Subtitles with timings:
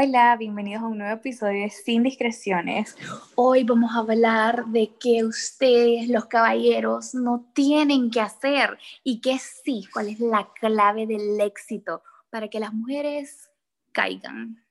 [0.00, 2.96] Hola, bienvenidos a un nuevo episodio de Sin Discreciones.
[3.34, 9.40] Hoy vamos a hablar de que ustedes, los caballeros, no tienen que hacer y que
[9.40, 13.50] sí, cuál es la clave del éxito para que las mujeres
[13.90, 14.64] caigan.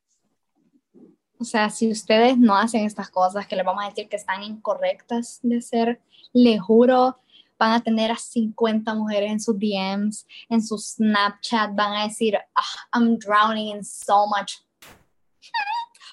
[1.37, 4.44] O sea, si ustedes no hacen estas cosas que les vamos a decir que están
[4.44, 6.01] incorrectas de ser,
[6.31, 7.19] les juro,
[7.59, 12.37] van a tener a 50 mujeres en sus DMs, en su Snapchat, van a decir,
[12.55, 14.67] ah, I'm drowning in so much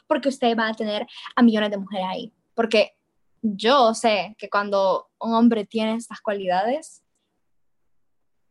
[0.06, 2.32] porque ustedes van a tener a millones de mujeres ahí.
[2.54, 2.96] Porque
[3.42, 7.02] yo sé que cuando un hombre tiene estas cualidades,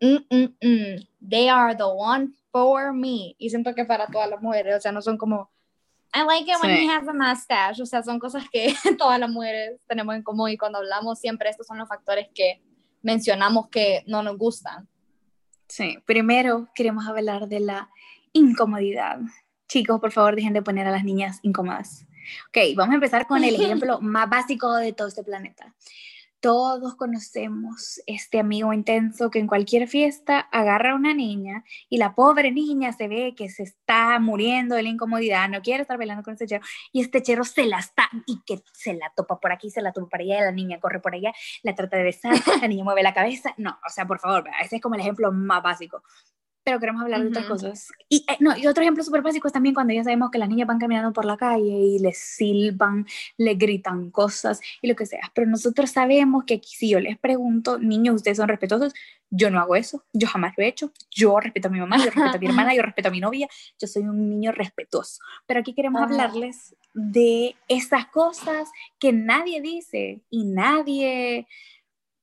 [0.01, 3.35] mm, mm, mm, they are the one for me.
[3.37, 5.51] Y siento que para todas las mujeres, o sea, no son como,
[6.15, 7.81] I like it when he has a mustache.
[7.81, 11.49] O sea, son cosas que todas las mujeres tenemos en común y cuando hablamos siempre
[11.49, 12.61] estos son los factores que
[13.01, 14.87] mencionamos que no nos gustan.
[15.67, 17.89] Sí, primero queremos hablar de la
[18.31, 19.19] incomodidad.
[19.73, 22.05] Chicos, por favor, dejen de poner a las niñas incómodas.
[22.49, 25.73] Ok, vamos a empezar con el ejemplo más básico de todo este planeta.
[26.39, 32.13] Todos conocemos este amigo intenso que en cualquier fiesta agarra a una niña y la
[32.13, 36.21] pobre niña se ve que se está muriendo de la incomodidad, no quiere estar bailando
[36.21, 39.51] con este chero y este chero se la está y que se la topa por
[39.51, 42.35] aquí, se la topa por allá, la niña corre por allá, la trata de besar,
[42.61, 43.55] la niña mueve la cabeza.
[43.57, 46.03] No, o sea, por favor, ese es como el ejemplo más básico
[46.63, 47.91] pero queremos hablar de otras cosas.
[48.09, 50.49] Y, eh, no, y otro ejemplo súper básico es también cuando ya sabemos que las
[50.49, 53.05] niñas van caminando por la calle y les silban,
[53.37, 55.31] le gritan cosas y lo que sea.
[55.33, 58.93] Pero nosotros sabemos que si yo les pregunto, niños, ¿ustedes son respetuosos?
[59.29, 60.91] Yo no hago eso, yo jamás lo he hecho.
[61.11, 63.47] Yo respeto a mi mamá, yo respeto a mi hermana, yo respeto a mi novia,
[63.79, 65.19] yo soy un niño respetuoso.
[65.45, 68.69] Pero aquí queremos hablarles de esas cosas
[68.99, 71.47] que nadie dice y nadie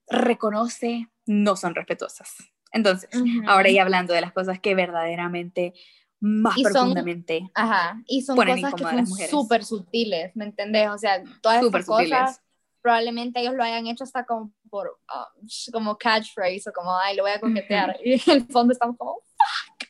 [0.09, 2.37] reconoce no son respetuosas.
[2.73, 3.11] Entonces,
[3.47, 5.75] ahora ya hablando de las cosas que verdaderamente
[6.21, 10.89] más profundamente ajá, y son cosas que son súper sutiles, ¿me entendés?
[10.91, 12.41] O sea, todas esas cosas
[12.83, 17.25] probablemente ellos lo hayan hecho hasta como por um, como catchphrase o como ay lo
[17.25, 19.89] voy a coquetear y en el fondo estamos como fuck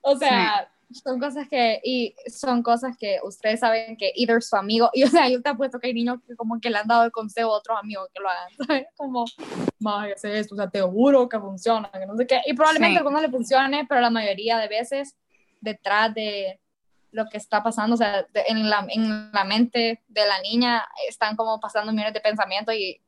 [0.00, 4.90] o sea son cosas que, y son cosas que ustedes saben que either su amigo,
[4.92, 7.04] y o sea, yo te apuesto que hay niños que como que le han dado
[7.04, 8.86] el consejo a otros amigos que lo hagan, ¿sabes?
[8.96, 9.24] Como,
[9.80, 12.96] más hacer esto, o sea, te juro que funciona, que no sé qué, y probablemente
[12.96, 15.16] a algunos le funcione, pero la mayoría de veces
[15.60, 16.60] detrás de
[17.12, 21.36] lo que está pasando, o sea, en, la, en la mente de la niña están
[21.36, 23.00] como pasando millones de pensamientos y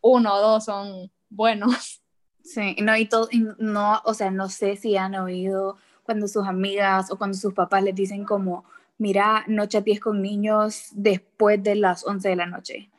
[0.00, 2.02] uno o dos son buenos.
[2.42, 3.28] Sí, no, y todo,
[3.58, 5.76] no, o sea, no sé si han oído
[6.10, 8.64] cuando sus amigas o cuando sus papás les dicen como,
[8.98, 12.90] mira, no chatees con niños después de las 11 de la noche.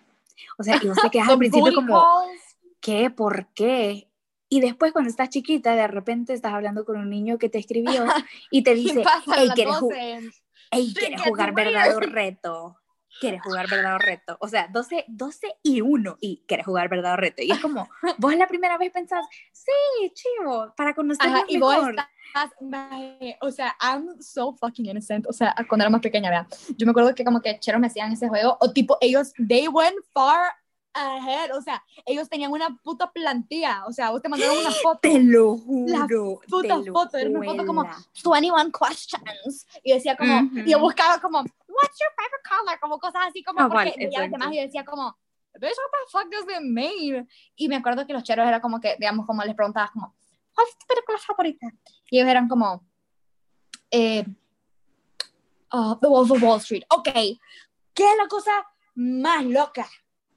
[0.58, 2.02] O sea, y vos te quedas al principio como,
[2.80, 3.10] ¿qué?
[3.10, 4.08] ¿Por qué?
[4.48, 8.06] Y después cuando estás chiquita, de repente estás hablando con un niño que te escribió
[8.50, 9.04] y te dice,
[9.36, 9.76] hey, ¿quieres,
[10.96, 12.78] ¿quieres jugar verdadero reto?
[13.20, 14.38] ¿Quieres jugar verdadero reto?
[14.40, 17.44] O sea, 12, 12 y 1 y ¿quieres jugar verdadero reto?
[17.44, 21.96] Y es como, vos la primera vez pensás, sí, chivo, para conocernos mejor
[23.42, 25.26] o sea, I'm so fucking innocent.
[25.28, 26.48] O sea, cuando era más pequeña, vea.
[26.78, 29.68] Yo me acuerdo que como que cheros me hacían ese juego, o tipo, ellos, they
[29.68, 30.54] went far
[30.94, 31.56] ahead.
[31.56, 33.84] O sea, ellos tenían una puta plantilla.
[33.88, 35.00] O sea, vos te mandaron una foto.
[35.02, 35.98] Te lo juro.
[35.98, 36.08] La
[36.48, 37.18] puta foto.
[37.18, 39.68] Era una foto como 21 questions.
[39.84, 42.80] Y decía como, y yo buscaba como, what's your favorite color?
[42.80, 45.18] Como cosas así como, oh, porque vale, demás y yo decía como,
[45.60, 47.28] bitch, what the fuck does it mean?
[47.56, 50.16] Y me acuerdo que los cheros era como que, digamos, como les preguntabas como,
[50.54, 51.68] ¿cuál es tu película favorita?
[52.10, 52.86] Y ellos eran como,
[53.90, 54.26] eh,
[55.74, 56.84] uh, The Wolf of Wall Street.
[56.90, 57.10] Ok,
[57.94, 58.52] ¿qué es la cosa
[58.96, 59.88] más loca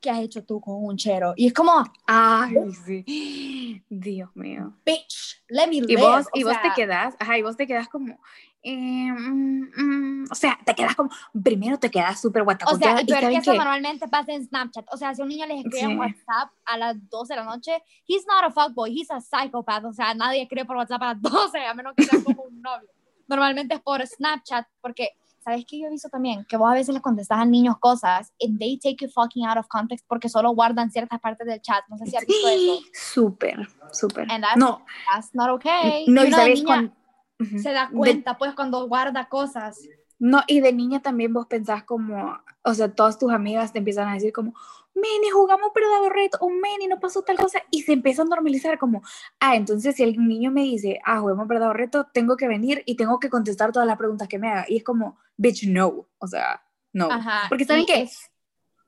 [0.01, 1.35] que has hecho tú con un chero?
[1.37, 4.75] Y es como, ay, sí, Dios mío.
[4.85, 5.93] Bitch, let me live.
[5.93, 8.19] Y vos, y vos te quedas, ajá, y vos te quedas como,
[8.67, 11.11] eh, mm, mm, o sea, te quedas como,
[11.43, 12.65] primero te quedas súper guata.
[12.73, 14.87] O sea, pero que eso normalmente pasa en Snapchat.
[14.91, 17.83] O sea, si un niño le escribe en WhatsApp a las 12 de la noche,
[18.09, 19.85] he's not a fuckboy, he's a psychopath.
[19.85, 22.63] O sea, nadie escribe por WhatsApp a las 12, a menos que sea como un
[22.63, 22.89] novio.
[23.29, 25.11] Normalmente es por Snapchat, porque,
[25.41, 26.47] ¿sabes qué yo he visto también?
[26.49, 29.59] Que vos a veces le contestas a niños cosas and they take you fucking out
[29.59, 31.85] of context porque solo guardan ciertas partes del chat.
[31.91, 32.81] No sé si has visto eso.
[32.95, 34.27] Súper, súper.
[34.57, 34.83] no.
[35.13, 36.07] That's not okay.
[36.09, 36.95] No, y, sabes cuando
[37.39, 39.81] se da cuenta, pues, cuando guarda cosas.
[40.19, 44.09] No, y de niña también vos pensás como, o sea, todas tus amigas te empiezan
[44.09, 44.55] a decir como,
[44.95, 48.79] Meni, jugamos pero reto, o Meni, no pasó tal cosa, y se empieza a normalizar
[48.79, 49.03] como,
[49.41, 52.95] ah, entonces si el niño me dice, ah, jugamos verdadero reto, tengo que venir y
[52.95, 56.27] tengo que contestar todas las preguntas que me haga, y es como, bitch, no, o
[56.29, 57.09] sea, no.
[57.49, 58.09] Porque saben que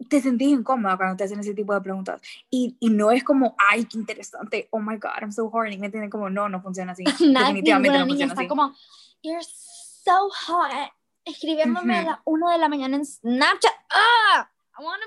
[0.09, 2.21] te sentís incómoda cuando te hacen ese tipo de preguntas.
[2.51, 5.79] Y, y, no es como, ay, qué interesante, oh my god, I'm so horny.
[5.79, 7.05] Me entienden como, no, no funciona así.
[7.19, 8.49] Definitivamente no funciona está así.
[8.49, 8.75] como,
[9.23, 10.91] you're so hot.
[11.25, 13.73] escribiéndome a la una de la mañana en Snapchat.
[13.91, 14.49] ¡Ah!
[14.79, 15.07] I wanna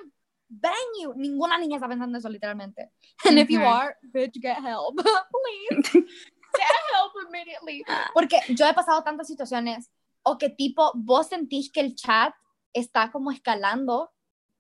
[0.50, 1.14] bang you.
[1.16, 2.92] Ninguna niña está pensando eso literalmente.
[3.26, 4.96] And if you are, bitch, get help.
[5.32, 5.92] Please.
[6.52, 7.86] Get help immediately.
[8.12, 9.92] Porque yo he pasado tantas situaciones
[10.24, 12.34] o que tipo vos sentís que el chat
[12.74, 14.12] está como escalando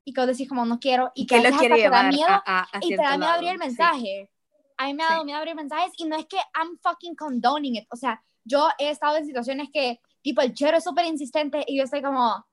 [0.05, 2.27] y que vos decís como no quiero y que, lo quiere te da llevar miedo
[2.29, 3.65] a, a, y te da miedo abrir lado, el sí.
[3.67, 4.31] mensaje.
[4.77, 5.25] A mí me ha dado Sí.
[5.25, 7.87] miedo abrir mensajes y no es que I'm fucking condoning it.
[7.91, 11.77] O sea, yo he estado en situaciones que tipo el chero es súper insistente y
[11.77, 12.45] yo estoy como,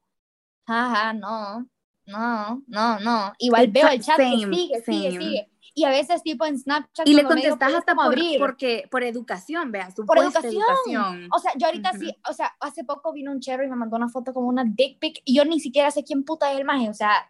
[0.66, 1.66] jaja, no,
[2.06, 3.32] no, no, no.
[3.38, 5.18] Igual veo el chat Same, sigue, sigue, same.
[5.18, 5.50] sigue.
[5.74, 8.38] Y a veces tipo en Snapchat Y le medio contestas hasta por, abrir.
[8.38, 10.54] porque, por educación, vea, por educación.
[10.54, 11.28] educación.
[11.32, 11.98] O sea, yo ahorita Ujú.
[12.00, 14.64] sí, o sea, hace poco vino un chero y me mandó una foto como una
[14.64, 17.28] dick pic y yo ni siquiera sé quién puta es el maje, o sea,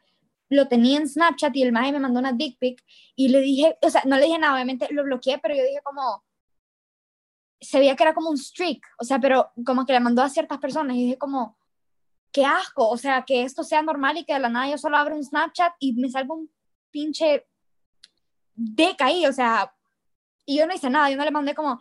[0.49, 2.83] lo tenía en Snapchat y el maje me mandó una dick pic
[3.15, 5.81] y le dije, o sea, no le dije nada, obviamente lo bloqueé, pero yo dije
[5.83, 6.25] como,
[7.61, 10.29] se veía que era como un streak, o sea, pero como que le mandó a
[10.29, 11.59] ciertas personas y dije como,
[12.33, 14.97] qué asco, o sea, que esto sea normal y que de la nada yo solo
[14.97, 16.51] abro un Snapchat y me salga un
[16.91, 17.47] pinche
[18.55, 19.73] dick ahí, o sea,
[20.45, 21.81] y yo no hice nada, yo no le mandé como,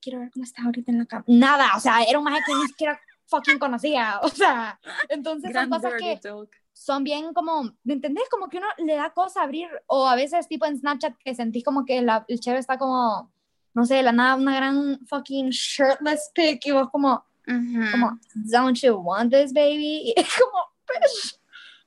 [0.00, 1.24] quiero ver cómo está ahorita en la cama.
[1.26, 5.52] Nada, o sea, era un maje que ni siquiera fucking conocía, o sea, entonces son
[5.52, 6.63] Gran cosas que talk.
[6.76, 8.24] Son bien como, ¿me entendés?
[8.30, 11.64] Como que uno le da cosa abrir, o a veces tipo en Snapchat que sentís
[11.64, 13.32] como que la, el chero está como,
[13.74, 17.90] no sé, de la nada, una gran fucking shirtless pic y vos como, Ujú.
[17.92, 20.12] como, don't you want this baby?
[20.16, 21.38] Y es como, bitch,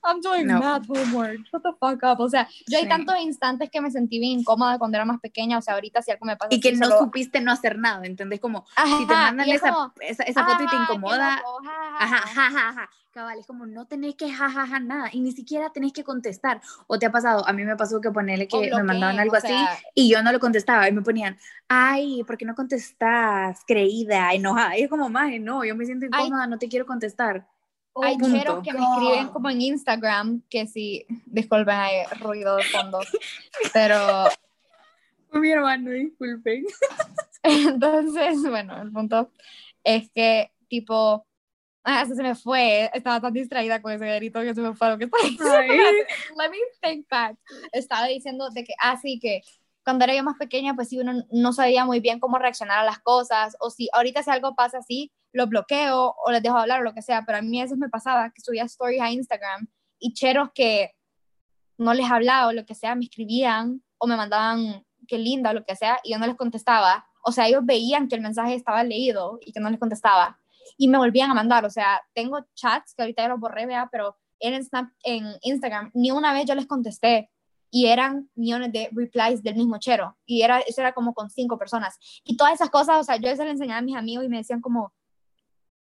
[0.04, 0.60] I'm doing No.
[0.60, 2.22] math homework, shut the fuck up.
[2.22, 2.89] O sea, yo hay Sí.
[2.89, 6.12] tantos instantes que me sentí bien incómoda cuando era más pequeña, o sea, ahorita si
[6.12, 8.39] algo me pasa Y que no solo- supiste no hacer nada, ¿entendés?
[8.39, 11.60] Como, Ajá, si te mandan esa, como, esa, esa foto y te "Ajá, incomoda, loco,
[11.66, 12.89] ja, ja, Ajá, ja".
[13.18, 13.28] Ja, ja, ja.
[13.28, 16.62] Cabal, es como no tenés que jajaja nada y ni siquiera tenés que contestar.
[16.88, 19.48] O te ha pasado, a mí me pasó que ponerle que me mandaban algo así
[19.48, 21.38] sea, y yo no lo contestaba y me ponían,
[21.68, 23.62] ay, ¿por qué no contestas?
[23.66, 24.78] Creída, enojada.
[24.78, 26.25] Y es como, más, no, yo me siento Ay.
[26.25, 27.48] incómoda, no te quiero contestar.
[28.04, 28.38] Hay Oh, punto.
[28.38, 33.00] cheros que me escriben como en Instagram, que sí, disculpen, hay ruido de fondo,
[33.74, 34.25] pero
[35.34, 36.66] mi hermano, disculpen.
[37.44, 39.31] entonces, bueno, el punto
[39.84, 41.25] es que, tipo,
[41.88, 44.89] ah, eso se me fue, estaba tan distraída con ese grito que se me fue
[44.89, 45.48] lo que estaba diciendo.
[46.38, 47.38] Let me think back.
[47.72, 49.42] Estaba diciendo de que, ah, sí, que
[49.86, 52.84] cuando era yo más pequeña, pues sí, uno no sabía muy bien cómo reaccionar a
[52.84, 56.81] las cosas, o si ahorita si algo pasa así, lo bloqueo o les dejo hablar
[56.81, 59.10] o lo que sea, pero a mí a veces me pasaba que subía stories a
[59.10, 59.68] Instagram
[59.98, 60.92] y cheros que
[61.78, 65.54] no les hablaba o lo que sea, me escribían o me mandaban qué linda o
[65.54, 67.07] lo que sea y yo no les contestaba.
[67.24, 70.38] O sea, ellos veían que el mensaje estaba leído y que no les contestaba
[70.78, 71.66] y me volvían a mandar.
[71.66, 75.92] O sea, tengo chats que ahorita ya los borré, vea, pero en, Snap, en Instagram
[75.94, 77.30] ni una vez yo les contesté
[77.69, 81.58] y eran millones de replies del mismo chero y era, eso era como con cinco
[81.58, 81.98] personas.
[82.24, 84.38] Y todas esas cosas, o sea, yo se le enseñaba a mis amigos y me
[84.38, 84.94] decían como,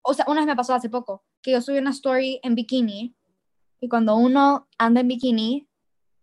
[0.04, 3.16] o sea, una vez me pasó hace poco que yo subí una story en bikini
[3.80, 5.68] y cuando uno anda en bikini,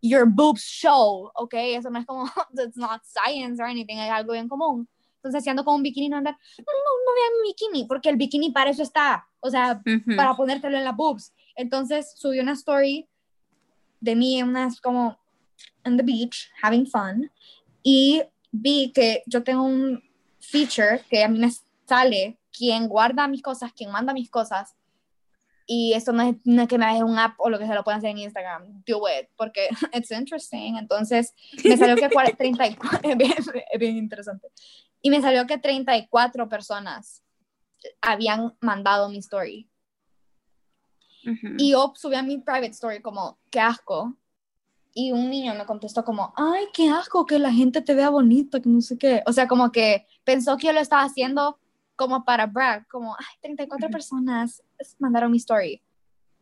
[0.01, 1.55] your boobs show, ¿ok?
[1.55, 4.89] Eso no es como, it's not science or anything, es algo bien común.
[5.19, 8.17] Entonces, si ando con un bikini, no andar, no, no, vean mi bikini, porque el
[8.17, 10.17] bikini para eso está, o sea, Ujú.
[10.17, 11.33] para ponértelo en las boobs.
[11.57, 13.09] Entonces, subí una story
[14.01, 15.19] de mí en unas como
[15.85, 17.31] on the beach, having fun,
[17.83, 18.23] y
[18.53, 20.03] vi que yo tengo un
[20.41, 21.51] feature que a mí me
[21.87, 24.77] sale quién guarda mis cosas, quién manda mis cosas,
[25.71, 27.75] y esto no es, no es que me haga un app o lo que se
[27.75, 30.77] lo puedan hacer en Instagram, do it, porque it's interesting.
[30.79, 33.35] Entonces, me salió que 40 34, es bien,
[33.73, 34.49] es bien interesante,
[35.03, 37.23] y me salió que 34 personas
[38.01, 39.71] habían mandado mi story.
[41.27, 41.55] Ujú.
[41.59, 44.17] Y yo subí a mi private story como, qué asco.
[44.95, 48.61] Y un niño me contestó como, ay, qué asco que la gente te vea bonito,
[48.61, 49.23] que no sé qué.
[49.27, 51.59] O sea, como que pensó que yo lo estaba haciendo
[51.95, 53.93] como para brag, como, ay, 34 Ujú.
[53.93, 54.63] personas
[54.99, 55.83] mandaron mi story.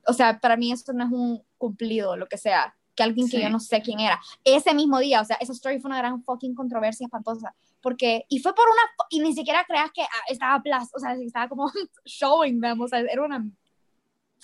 [0.07, 3.39] O sea, para mí eso no es un cumplido, lo que sea, que alguien que
[3.39, 3.43] Sí.
[3.43, 4.21] yo no sé quién era.
[4.45, 8.39] Ese mismo día, o sea, esa story fue una gran fucking controversia espantosa, porque, y
[8.41, 11.71] fue por una, y ni siquiera creas que ah, estaba plus, o sea, estaba como
[12.05, 13.45] showing them, o sea, era una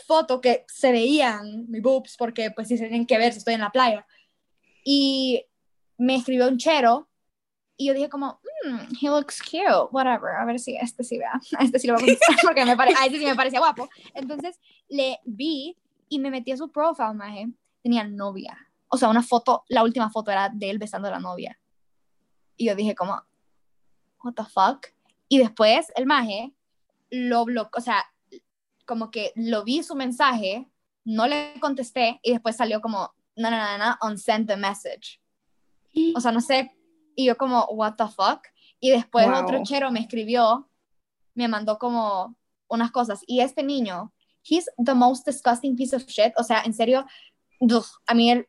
[0.07, 3.55] foto que se veían mis boobs, porque pues sí se tienen que ver si estoy
[3.55, 4.07] en la playa.
[4.85, 5.45] Y
[5.99, 7.09] me escribió un chero,
[7.77, 11.33] y yo dije como, "Hmm, he looks cute, whatever, a ver si este sí vea,
[11.59, 13.89] a este sí lo voy a porque me pare- a este sí me parecía guapo.
[14.15, 14.59] Entonces
[14.89, 15.77] le vi
[16.09, 17.49] y me metí a su profile, maje,
[17.83, 18.57] tenía novia.
[18.89, 21.59] O sea, una foto, la última foto era de él besando a la novia.
[22.63, 23.21] Y yo dije como,
[24.23, 24.87] what the fuck?
[25.29, 26.55] Y después el maje
[27.11, 28.05] lo bloqueó, o sea,
[28.87, 30.71] como que lo vi su mensaje,
[31.05, 35.21] no le contesté y después salió como, no, no, no, no, unsend the message.
[36.15, 36.71] O sea, no sé,
[37.17, 38.47] y yo como, what the fuck?
[38.79, 39.43] Y después Wow.
[39.43, 40.71] otro chero me escribió,
[41.35, 42.37] me mandó como
[42.69, 43.25] unas cosas.
[43.27, 44.13] Y este niño
[44.45, 46.33] he's the most disgusting piece of shit.
[46.37, 47.05] O sea, en serio,
[48.07, 48.47] a mí él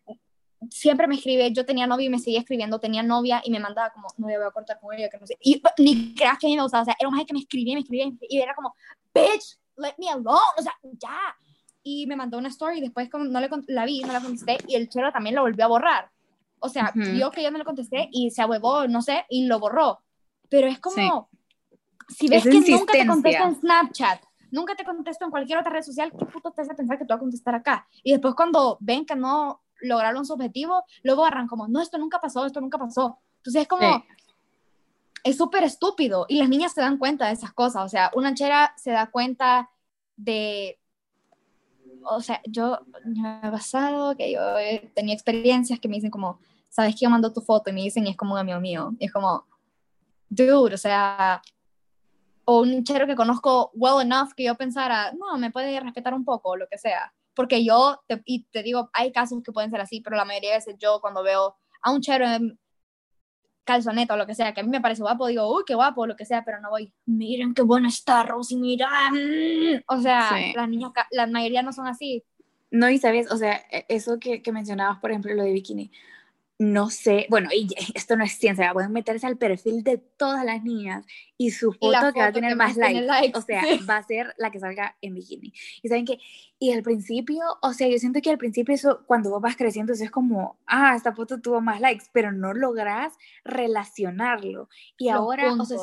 [0.69, 3.91] siempre me escribe, yo tenía novia y me seguía escribiendo, tenía novia y me mandaba
[3.91, 5.37] como, no, voy a cortar con ella, que no sé.
[5.41, 7.75] Y ni creas que mí me gustaba, o sea, era un maje que me escribía,
[7.75, 8.75] me escribía y era como,
[9.13, 11.35] bitch, let me alone, o sea, ya.
[11.83, 14.75] Y me mandó una story, después como no le la vi, no la contesté y
[14.75, 16.11] el chero también lo volvió a borrar.
[16.59, 19.59] O sea, yo que yo no le contesté y se ahuevó, no sé, y lo
[19.59, 20.01] borró.
[20.47, 21.29] Pero es como,
[22.07, 25.81] si ves que nunca te contesta en Snapchat, nunca te contesto en cualquier otra red
[25.81, 27.87] social, ¿qué puto te hace pensar que tú vas a contestar acá?
[28.03, 32.19] Y después cuando ven que no lograron su objetivo, luego agarran como, no, esto nunca
[32.19, 33.19] pasó, esto nunca pasó.
[33.37, 34.03] Entonces es como,
[35.23, 38.33] es súper estúpido y las niñas se dan cuenta de esas cosas, o sea, una
[38.33, 39.69] chera se da cuenta
[40.15, 40.79] de,
[42.05, 44.41] o sea, yo, me he pasado que yo
[44.93, 47.69] tenía experiencias que me dicen como, ¿sabes que yo mando tu foto?
[47.69, 49.45] Y me dicen, y es como un amigo mío, y es como,
[50.29, 51.41] dude, o sea,
[52.45, 56.25] o un chero que conozco well enough que yo pensara, no, me puede respetar un
[56.25, 57.13] poco, o lo que sea.
[57.35, 60.51] Porque yo, te, y te digo, hay casos que pueden ser así, pero la mayoría
[60.51, 62.59] de veces yo cuando veo a un chero en
[63.63, 66.05] calzoneta o lo que sea, que a mí me parece guapo, digo, uy, qué guapo,
[66.05, 68.89] lo que sea, pero no voy, miren qué bueno está Rosy, mira.
[69.11, 69.83] Mm".
[69.87, 72.23] O sea, las niñas, la mayoría no son así.
[72.71, 75.91] No, y sabes, o sea, e, eso que, que mencionabas, por ejemplo, lo de bikini,
[76.63, 80.63] no sé, bueno, y esto no es ciencia, pueden meterse al perfil de todas las
[80.63, 81.05] niñas
[81.37, 84.49] y su foto, que va a tener más likes, o sea, va a ser la
[84.49, 85.53] que salga en bikini.
[85.81, 86.19] Y saben que,
[86.59, 89.93] y al principio, o sea, yo siento que al principio eso, cuando vos vas creciendo,
[89.93, 94.69] eso es como, ah, esta foto tuvo más likes, pero no logras relacionarlo.
[94.97, 95.77] Y ahora, o, sea,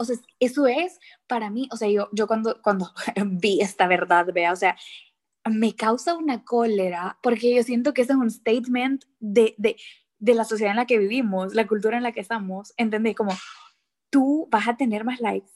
[0.00, 0.98] o sea, eso es
[1.28, 2.92] para mí, o sea, yo, yo cuando, cuando
[3.24, 4.76] vi esta verdad, vea, o sea,
[5.50, 9.76] me causa una cólera porque yo siento que ese es un statement de, de,
[10.18, 13.14] de la sociedad en la que vivimos, la cultura en la que estamos, ¿entendés?
[13.14, 13.32] Como
[14.10, 15.52] tú vas a tener más likes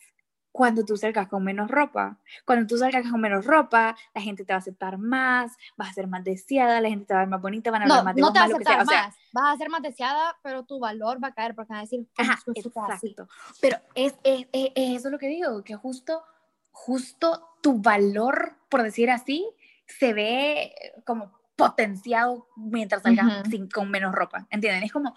[0.53, 2.19] cuando tú salgas con menos ropa.
[2.45, 5.95] Cuando tú salgas con menos ropa, la gente te va a aceptar más, vas a
[5.95, 8.15] ser más deseada, la gente te va a ver más bonita, van a hablar más
[8.15, 11.23] de No te va a aceptar más, vas a ser más deseada, pero tu valor
[11.25, 13.27] va a caer porque van a decir, Ajá, exacto.
[13.61, 16.23] Pero es, es, es, es, eso lo que digo, que justo,
[16.71, 19.49] justo tu valor, por decir así,
[19.87, 20.75] se ve
[21.07, 24.83] como potenciado mientras salgan sin, con menos ropa, ¿entienden?
[24.83, 25.15] Es como,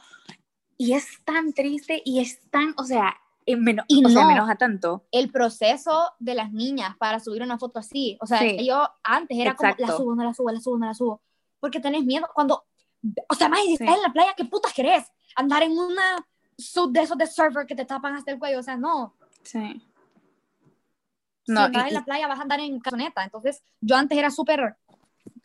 [0.77, 3.15] y es tan triste y es tan, o sea,
[3.47, 5.05] menos, y o sea, menos a tanto.
[5.11, 9.55] El proceso de las niñas para subir una foto así, o sea, yo antes era
[9.55, 11.21] como, la subo, no la subo, la subo, no la subo,
[11.59, 12.65] porque tenés miedo cuando,
[13.29, 15.05] o sea, más si estás en la playa, ¿qué putas querés?
[15.35, 16.25] Andar en una
[16.57, 19.15] sub de esos de surfer que te tapan hasta el cuello, o sea, no.
[19.43, 19.81] Sí.
[21.47, 24.31] No, si estás en la playa vas a andar en casoneta, entonces yo antes era
[24.31, 24.77] súper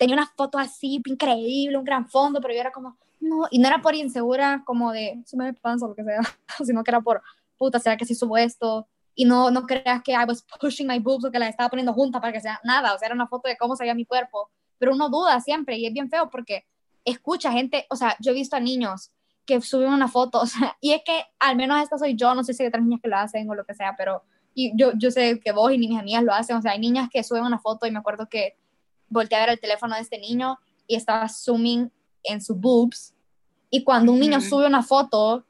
[0.01, 3.69] tenía una foto así increíble, un gran fondo, pero yo era como, no, y no
[3.69, 6.21] era por insegura como de, se me panza o lo que sea,
[6.65, 7.21] sino que era por,
[7.59, 8.89] puta, ¿será que si subo esto?
[9.15, 11.93] Y no, no creas que I was pushing my boobs o que la estaba poniendo
[11.93, 14.07] junta para que sea nada, o sea, era una foto de cómo se veía mi
[14.07, 16.65] cuerpo, pero uno duda siempre y es bien feo porque
[17.05, 19.11] escucha gente, o sea, yo he visto a niños
[19.45, 22.43] que suben una foto, o sea, y es que al menos esta soy yo, no
[22.43, 24.23] sé si hay otras niñas que lo hacen o lo que sea, pero
[24.55, 27.11] y yo, yo sé que vos y mis amigas lo hacen, o sea, hay niñas
[27.13, 28.57] que suben una foto y me acuerdo que
[29.11, 33.13] volteé a ver el teléfono de este niño y estaba zooming en sus boobs.
[33.69, 35.45] Y cuando un niño sube una foto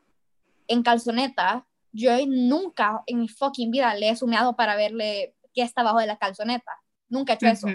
[0.66, 5.80] en calzoneta, yo nunca en mi fucking vida le he sumeado para verle qué está
[5.80, 6.80] abajo de la calzoneta.
[7.08, 7.68] Nunca he hecho eso.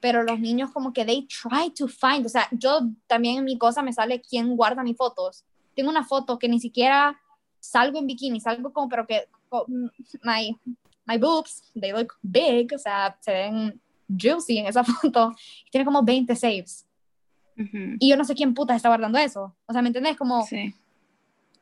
[0.00, 3.56] Pero los niños como que they try to find, o sea, yo también en mi
[3.56, 5.44] cosa me sale quién guarda mis fotos.
[5.74, 7.18] Tengo una foto que ni siquiera
[7.58, 9.26] salgo en bikini, salgo como, pero que
[10.22, 10.54] my,
[11.06, 15.32] my boobs, they look big, o sea, se ven juicy en esa foto
[15.66, 16.86] y tiene como 20 saves.
[17.56, 19.54] Y yo no sé quién puta está guardando eso.
[19.66, 20.16] O sea, ¿me entendés?
[20.16, 20.44] Como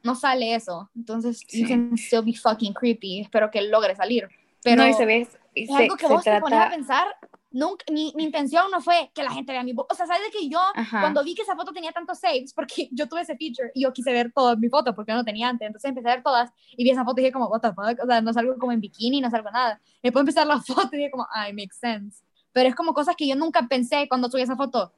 [0.03, 0.91] no sale eso.
[0.97, 3.21] Entonces, you can still be fucking creepy.
[3.21, 4.29] Espero que logre salir.
[4.63, 7.07] Pero no, se ve, es algo que vos te pones a pensar.
[7.51, 9.89] Nunca, mi, mi, intención no fue que la gente vea mi foto.
[9.93, 10.59] O sea, ¿sabes de que yo,
[10.91, 13.93] cuando vi que esa foto tenía tantos saves, porque yo tuve ese feature y yo
[13.93, 15.67] quise ver todas mis fotos porque no tenía antes.
[15.67, 18.03] Entonces empecé a ver todas y vi esa foto y dije, como, what the fuck.
[18.03, 19.81] O sea, no salgo como en bikini, no salgo nada.
[20.03, 22.23] Después ver la foto y dije, como, it makes sense
[22.53, 24.93] pero es como cosas que yo nunca pensé cuando subí esa foto.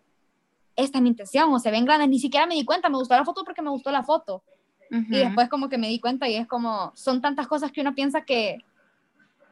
[0.76, 3.14] Esta es mi intención, o se ven grandes, ni siquiera me di cuenta, me gustó
[3.14, 4.42] la foto porque me gustó la foto.
[4.90, 7.96] Y después como que me di cuenta y es como, son tantas cosas que uno
[7.96, 8.58] piensa que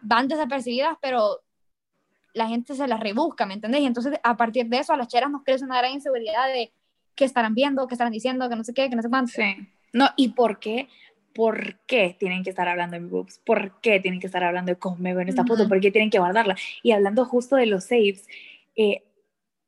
[0.00, 1.40] van desapercibidas, pero
[2.32, 3.80] la gente se las rebusca, ¿me entendés?
[3.80, 6.72] Y entonces a partir de eso a las cheras nos crece una gran inseguridad de
[7.14, 9.32] qué estarán viendo, qué estarán diciendo, que no sé qué, que no sé cuánto.
[9.32, 9.68] Sí.
[9.92, 10.88] No, ¿y por qué?
[11.34, 13.38] ¿Por qué tienen que estar hablando de mi boobs?
[13.38, 15.68] ¿Por qué tienen que estar hablando de cómo me ven esta foto?
[15.68, 16.56] ¿Por qué tienen que guardarla?
[16.82, 18.26] Y hablando justo de los saves,
[18.76, 19.02] eh,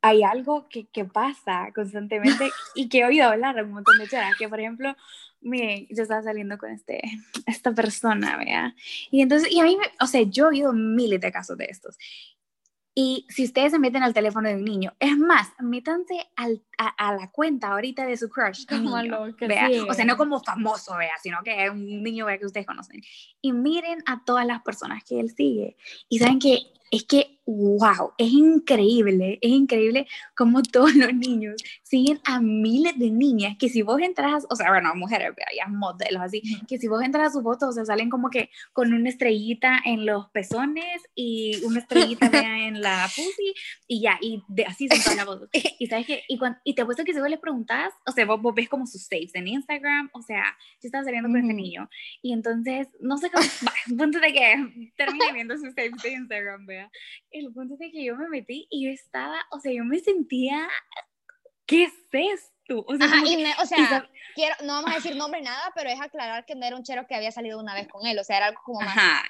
[0.04, 4.36] hay algo que, que, pasa constantemente y que he oído hablar un montón de chicas,
[4.38, 4.94] que por ejemplo,
[5.40, 7.00] miren, yo estaba saliendo con este,
[7.46, 8.74] esta persona, vea,
[9.10, 11.96] y entonces, y a mí, o sea, yo he oído miles de casos de estos,
[12.94, 17.14] Y si ustedes se meten al teléfono de un niño, es más, métanse al, a,
[17.14, 18.66] la cuenta ahorita de su crush.
[18.68, 19.68] Como niño, vea.
[19.88, 23.00] O sea, no como famoso, vea, sino que es un niño vea, que ustedes conocen.
[23.40, 25.76] Y miren a todas las personas que él sigue.
[26.08, 32.20] Y saben que es que, wow, es increíble, es increíble como todos los niños siguen
[32.24, 36.40] a miles de niñas que si vos entras, o sea, bueno, mujeres, ya modelos así,
[36.68, 39.80] que si vos entras a su foto, o sea, salen como que con una estrellita
[39.84, 42.30] en los pezones y una estrellita
[42.66, 43.54] en la pussy
[43.88, 45.48] y ya, y de, así son todas las fotos.
[45.80, 48.24] Y sabes que, y, cuando, y te apuesto que si vos les preguntas, o sea,
[48.24, 51.52] vos, vos ves como sus saves en Instagram, o sea, yo estaba saliendo con este
[51.52, 51.88] niño.
[52.22, 53.44] Y entonces, no sé cómo,
[53.98, 56.90] punto de que terminé viendo sus saves de Instagram, vea.
[57.30, 60.66] El punto de que yo me metí y yo estaba, o sea, yo me sentía,
[61.66, 62.82] ¿qué es esto?
[62.86, 63.08] O sea,
[63.62, 66.76] o sea quiero, no vamos a decir nombre nada, pero es aclarar que no era
[66.76, 69.22] un chero que había salido una vez con él, o sea, era algo como más...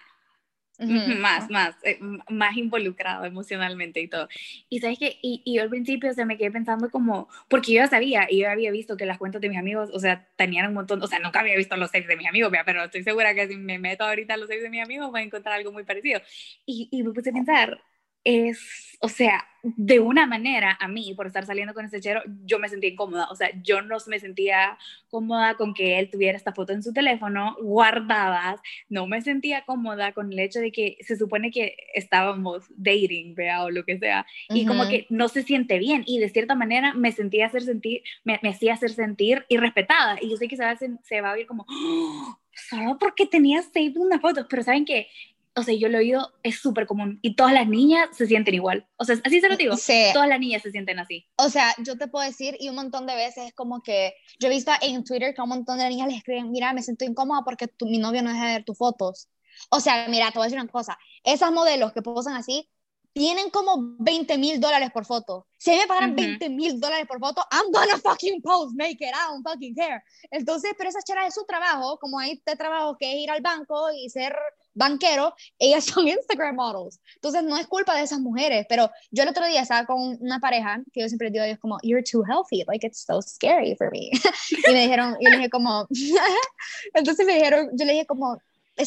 [1.21, 4.29] Más, más, eh, más involucrado emocionalmente y todo.
[4.69, 7.77] Y sabes que, y, y, yo al principio se me quedé pensando como, porque yo
[7.83, 10.67] ya sabía, y yo había visto que las cuentas de mis amigos, o sea, tenían
[10.67, 13.35] un montón, o sea, nunca había visto los saves de mis amigos, pero estoy segura
[13.35, 15.71] que si me meto ahorita a los saves de mis amigos voy a encontrar algo
[15.71, 16.21] muy parecido.
[16.67, 17.81] Y, y me puse a pensar,
[18.25, 22.59] es, o sea, de una manera a mí, por estar saliendo con ese chero, yo
[22.59, 24.79] me sentía incómoda, o sea, yo no me sentía
[25.09, 30.13] cómoda con que él tuviera esta foto en su teléfono guardadas, no me sentía cómoda
[30.13, 34.27] con el hecho de que se supone que estábamos dating, vea, o lo que sea,
[34.49, 38.03] y como que no se siente bien, y de cierta manera me sentía hacer sentir,
[38.25, 41.35] me, hacía hacer sentir irrespetada, y yo sé que se va a, se va a
[41.35, 42.39] oír como, ¡Oh!
[42.55, 45.09] solo porque tenía saved una foto, pero saben que
[45.57, 48.55] o sea, yo lo he oído, es súper común y todas las niñas se sienten
[48.55, 48.89] igual.
[48.97, 49.77] O sea, así se lo digo.
[49.77, 50.11] Sí.
[50.13, 51.27] Todas las niñas se sienten así.
[51.37, 54.49] O sea, yo te puedo decir, y un montón de veces es como que yo
[54.49, 57.43] he visto en Twitter que un montón de niñas les escriben, mira, me siento incómoda
[57.45, 59.29] porque tu, mi novio no deja de ver tus fotos.
[59.71, 62.69] O sea, mira, te voy a decir una cosa, esas modelos que posan así,
[63.13, 65.47] tienen como 20 mil dólares por foto.
[65.57, 69.31] Si me pagaran 20 mil dólares por foto, I'm gonna fucking post, make it, I
[69.31, 70.03] don't fucking care.
[70.33, 73.41] Entonces, pero esa chera es su trabajo, como hay este trabajo que es ir al
[73.41, 74.35] banco y ser
[74.75, 77.01] banquero, ellas son Instagram models.
[77.17, 80.39] Entonces no es culpa de esas mujeres, pero yo el otro día estaba con una
[80.41, 83.75] pareja que yo siempre digo a ellos como, you're too healthy, like it's so scary
[83.77, 84.11] for me.
[84.69, 85.87] y me dijeron, yo le dije como,
[86.95, 88.39] entonces me dijeron, yo le dije como,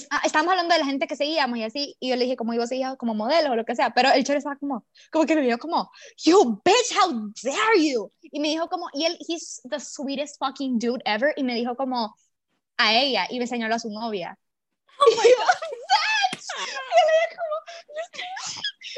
[0.10, 2.54] ah, estábamos hablando de la gente que seguíamos y así, y yo le dije como
[2.54, 5.26] iba a seguir como modelo o lo que sea, pero el chero estaba como, como
[5.26, 5.89] que me dijo como,
[6.26, 8.12] you bitch, how dare you?
[8.21, 11.76] Y me dijo como, y él, he's the sweetest fucking dude ever, y me dijo
[11.76, 12.15] como,
[12.78, 14.38] a ella, y me señaló a su novia.
[15.01, 15.55] Oh my God.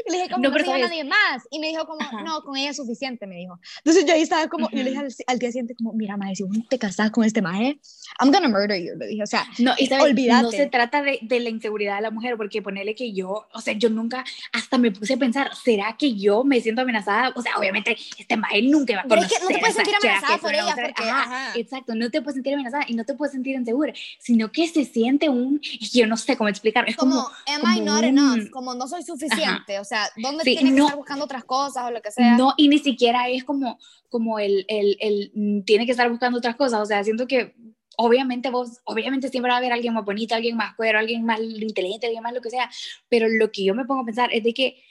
[0.06, 1.44] Y le dije, como, no, no a nadie más.
[1.50, 3.60] Y me dijo, como, no, con ella es suficiente, me dijo.
[3.78, 6.44] Entonces yo ahí estaba como, yo le dije al, día siguiente, como, mira, madre, si
[6.44, 7.80] vos te casas con este maje,
[8.20, 9.24] I'm gonna murder you, le dije.
[9.24, 10.44] O sea, no, y olvídate.
[10.44, 13.62] No se trata de, de, la inseguridad de la mujer, porque ponerle que yo, o
[13.62, 17.34] sea, yo nunca, hasta me puse a pensar, ¿será que yo me siento amenazada?
[17.36, 19.32] O sea, obviamente, este maje nunca va a conocer.
[19.32, 22.36] es que no te puedes sentir amenazada por ella, porque, ajá, Exacto, no te puedes
[22.36, 26.18] sentir amenazada y no te puedes sentir insegura, sino que se siente un, yo no
[26.18, 28.50] sé cómo explicar, es como, como am I not enough?
[28.52, 32.02] Como no soy suficiente, o sea, ¿dónde tiene que estar buscando otras cosas o lo
[32.02, 32.38] que sea?
[32.38, 36.38] No, y ni siquiera es como, como el, el, el, mm, tiene que estar buscando
[36.38, 37.56] otras cosas, o sea, siento que
[38.02, 41.42] obviamente vos, obviamente siempre va a haber alguien más bonito, alguien más cuero, alguien más
[41.42, 42.70] inteligente, alguien más lo que sea,
[43.10, 44.82] pero lo que yo me pongo a pensar es de que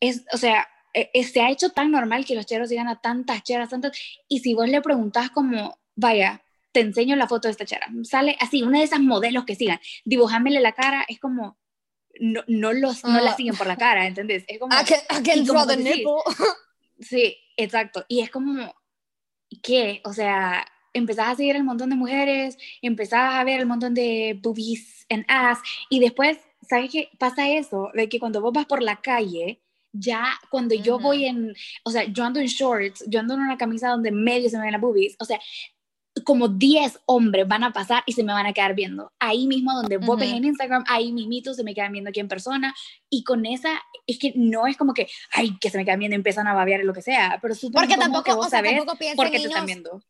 [0.00, 3.00] es, o sea, e, e, se ha hecho tan normal que los cheros sigan a
[3.00, 3.92] tantas cheras, tantas,
[4.28, 6.42] y si vos le preguntás como, vaya,
[6.72, 9.78] te enseño la foto de esta chera, sale así, una de esas modelos que sigan,
[10.04, 11.56] dibujámele la cara, es como,
[12.20, 13.36] no, no, los, no la ah.
[13.36, 14.44] siguen por la cara, ¿entendés?
[14.46, 14.74] Es como...
[16.98, 18.06] Sí, exacto.
[18.08, 18.74] Y es como,
[19.62, 20.00] ¿qué?
[20.04, 24.38] O sea, empezás a seguir el montón de mujeres, empezás a ver el montón de
[24.42, 25.58] boobies en ass,
[25.90, 27.10] y después, ¿sabes qué?
[27.18, 29.60] Pasa eso, de que cuando vos vas por la calle,
[29.92, 33.56] ya cuando yo voy en, o sea, yo ando en shorts, yo ando en una
[33.58, 35.38] camisa donde medio se me ven las boobies, o sea,
[36.24, 39.12] como 10 hombres van a pasar y se me van a quedar viendo.
[39.18, 42.28] Ahí mismo donde vos ves en Instagram, ahí mismito se me quedan viendo aquí en
[42.28, 42.74] persona.
[43.10, 46.14] Y con esa, es que no es como que, ay, que se me quedan viendo
[46.14, 47.38] y empiezan a babear lo que sea.
[47.42, 50.02] Pero porque tampoco, que vos o sea, tampoco porque niños, te están viendo.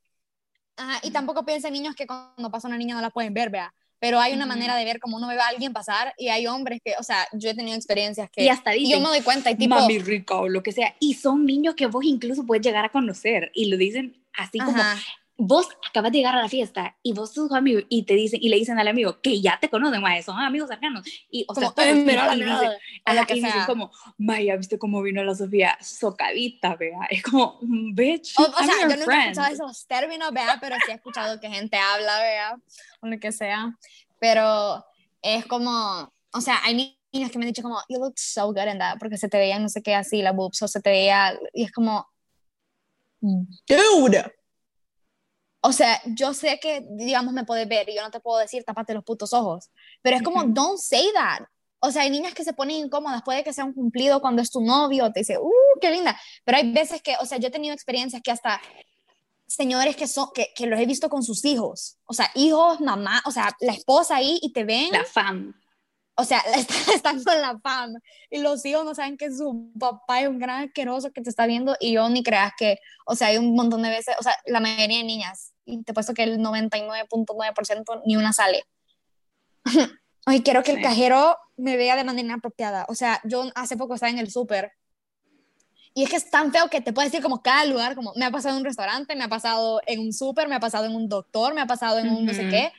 [0.76, 3.74] Ajá, y tampoco piensen niños que cuando pasa una niña no la pueden ver, vea.
[3.98, 6.80] Pero hay una manera de ver como uno ve a alguien pasar y hay hombres
[6.84, 8.44] que, o sea, yo he tenido experiencias que...
[8.44, 9.74] Y hasta dicen, yo me doy cuenta y tipo...
[9.74, 10.94] Mami rica o lo que sea.
[11.00, 14.82] Y son niños que vos incluso puedes llegar a conocer y lo dicen así como
[15.38, 18.48] vos acabas de llegar a la fiesta y vos sos amigo y te dicen y
[18.48, 21.06] le dicen al amigo que ya te conocen, mae, son amigos cercanos.
[21.30, 25.76] Y o sea, todos mira la y dicen como, Maya, ¿viste cómo vino la Sofía
[25.80, 27.00] socavita, vea?
[27.10, 30.92] Es como, bitch, o, o sea, yo nunca he escuchado esos términos, vea, pero sí
[30.92, 32.58] he escuchado que gente habla, vea,
[33.00, 33.76] o lo que sea,
[34.18, 34.84] pero
[35.20, 38.68] es como, o sea, hay niñas que me han dicho como, you look so good
[38.72, 40.90] in that, porque se te veían no sé qué así, la boobs, o se te
[40.90, 42.08] veía, y es como,
[43.20, 44.35] dude.
[45.60, 48.62] O sea, yo sé que, digamos, me puedes ver y yo no te puedo decir,
[48.64, 49.70] tapate los putos ojos,
[50.02, 51.46] pero es como, don't say that.
[51.80, 54.50] O sea, hay niñas que se ponen incómodas, puede que sea un cumplido cuando es
[54.50, 56.18] tu novio, te dice, uh, qué linda.
[56.44, 58.60] Pero hay veces que, o sea, yo he tenido experiencias que hasta
[59.46, 63.22] señores que son, que, que los he visto con sus hijos, o sea, hijos, mamá,
[63.24, 64.90] o sea, la esposa ahí y te ven.
[64.90, 65.54] La fam.
[66.16, 66.42] O sea,
[66.94, 67.94] están con la fam
[68.30, 71.46] y los hijos no saben que su papá es un gran asqueroso que te está
[71.46, 74.34] viendo y yo ni creas que, o sea, hay un montón de veces, o sea,
[74.46, 78.64] la mayoría de niñas, y te puesto que el 99.9% ni una sale.
[80.26, 82.84] Hoy quiero que el cajero me vea de manera inapropiada.
[82.88, 84.72] O sea, yo hace poco estaba en el súper
[85.96, 88.26] y es que es tan feo que te puede decir como cada lugar, como me
[88.26, 90.94] ha pasado en un restaurante, me ha pasado en un súper, me ha pasado en
[90.94, 92.70] un doctor, me ha pasado en un no sé qué.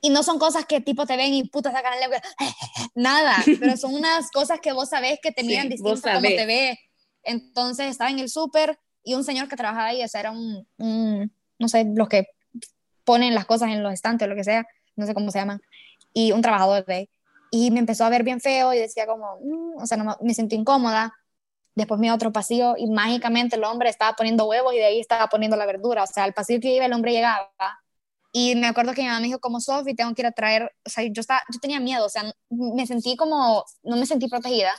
[0.00, 2.20] Y no son cosas que tipo te ven y puta sacan la lengua.
[2.94, 6.78] Nada, pero son unas cosas que vos sabés que te miran distinto como te ve.
[7.22, 10.66] Entonces estaba en el súper y un señor que trabajaba ahí, o sea, era un,
[10.78, 12.26] un, no sé, los que
[13.04, 14.64] ponen las cosas en los estantes, lo que sea,
[14.96, 15.60] no sé cómo se llaman
[16.12, 17.08] y un trabajador de
[17.50, 20.32] y me empezó a ver bien feo y decía como, mm", o sea, no, me
[20.32, 21.12] sentí incómoda.
[21.74, 24.86] Después me iba a otro pasillo y mágicamente el hombre estaba poniendo huevos y de
[24.86, 26.02] ahí estaba poniendo la verdura.
[26.02, 27.50] O sea, al pasillo que iba el hombre llegaba
[28.32, 30.72] y me acuerdo que mi mamá me dijo como Sofi, tengo que ir a traer,
[30.86, 34.28] o sea, yo, estaba, yo tenía miedo, o sea, me sentí como, no me sentí
[34.28, 34.72] protegida.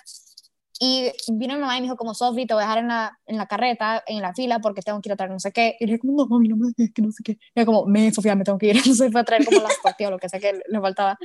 [0.80, 3.20] Y vino mi mamá y me dijo como, Sofi, te voy a dejar en la,
[3.28, 5.78] en la carreta, en la fila, porque tengo que ir a traer no sé qué.
[5.80, 7.34] Y le dije como, no, mami, no me que no sé qué.
[7.34, 8.76] Y era como, me, Sofía, me tengo que ir.
[8.78, 11.18] Entonces fue a traer como las tortillas o lo que sea que le faltaba.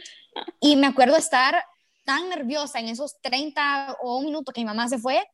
[0.60, 1.56] Y me acuerdo estar
[2.04, 5.26] tan nerviosa en esos 30 o un minuto que mi mamá se fue,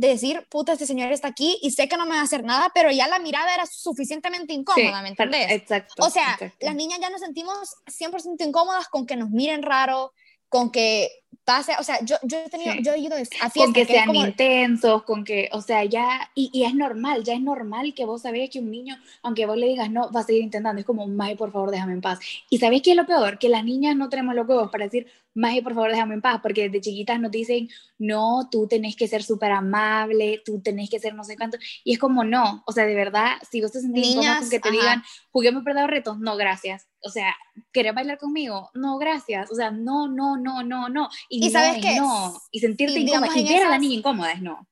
[0.00, 2.44] de decir, puta, este señor está aquí y sé que no me va a hacer
[2.44, 5.50] nada, pero ya la mirada era suficientemente incómoda, ¿me entendés?
[5.50, 5.94] Exacto.
[6.06, 6.56] O sea, exacto.
[6.66, 10.12] las niñas ya nos sentimos 100% incómodas con que nos miren raro,
[10.48, 11.10] con que
[11.44, 12.82] pase, o sea, yo, yo he tenido, Sí.
[12.82, 16.30] yo he ido a fiestas con que sean como- intensos, con que, o sea, ya,
[16.34, 19.56] y, y es normal, ya es normal que vos sabés que un niño, aunque vos
[19.56, 22.20] le digas no, va a seguir intentando, es como, Maje, por favor, déjame en paz.
[22.50, 23.38] Y ¿sabés qué es lo peor?
[23.38, 26.40] Que las niñas no tenemos los huevos para decir, Maje, por favor, déjame en paz,
[26.42, 30.98] porque desde chiquitas nos dicen, no, tú tenés que ser súper amable, tú tenés que
[30.98, 33.80] ser no sé cuánto, y es como, no, o sea, de verdad, si vos te
[33.80, 34.76] sentís incómoda con que te ajá.
[34.76, 36.88] digan, juguemos perdido retos, no, gracias.
[37.02, 37.34] O sea,
[37.72, 38.70] ¿querés bailar conmigo?
[38.74, 39.50] No, gracias.
[39.52, 41.08] O sea, no, no, no, no, no.
[41.28, 41.96] Y, Y no, sabes y qué?
[42.00, 42.40] no.
[42.50, 43.38] Y sentirte Y incómoda.
[43.38, 44.66] Y ver a la esas- niña incómoda es no.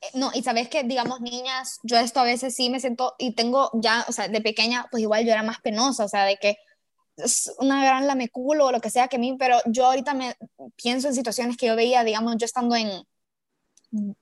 [0.00, 3.34] Eh, No, y sabes que, digamos, niñas, yo esto a veces sí me siento, y
[3.34, 6.36] tengo ya, o sea, de pequeña, pues igual yo era más penosa, o sea, de
[6.36, 6.56] que
[7.18, 10.36] es una gran lameculo o lo que sea que a mí, pero yo ahorita me
[10.76, 13.02] pienso en situaciones que yo veía, digamos, yo estando en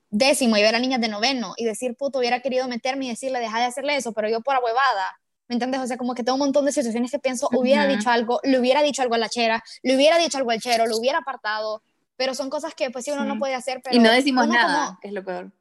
[0.09, 3.39] décimo y ver a niñas de noveno y decir, puto, hubiera querido meterme y decirle,
[3.39, 5.81] deja de hacerle eso, pero yo por huevada, ¿me entiendes?
[5.81, 7.93] O sea, como que tengo un montón de situaciones que pienso, hubiera Ujú.
[7.97, 10.87] dicho algo, le hubiera dicho algo a la chera, le hubiera dicho algo al chero,
[10.87, 11.83] lo hubiera apartado,
[12.15, 14.85] pero son cosas que pues sí uno no puede hacer, pero y no decimos nada,
[14.87, 15.51] como- que es lo peor.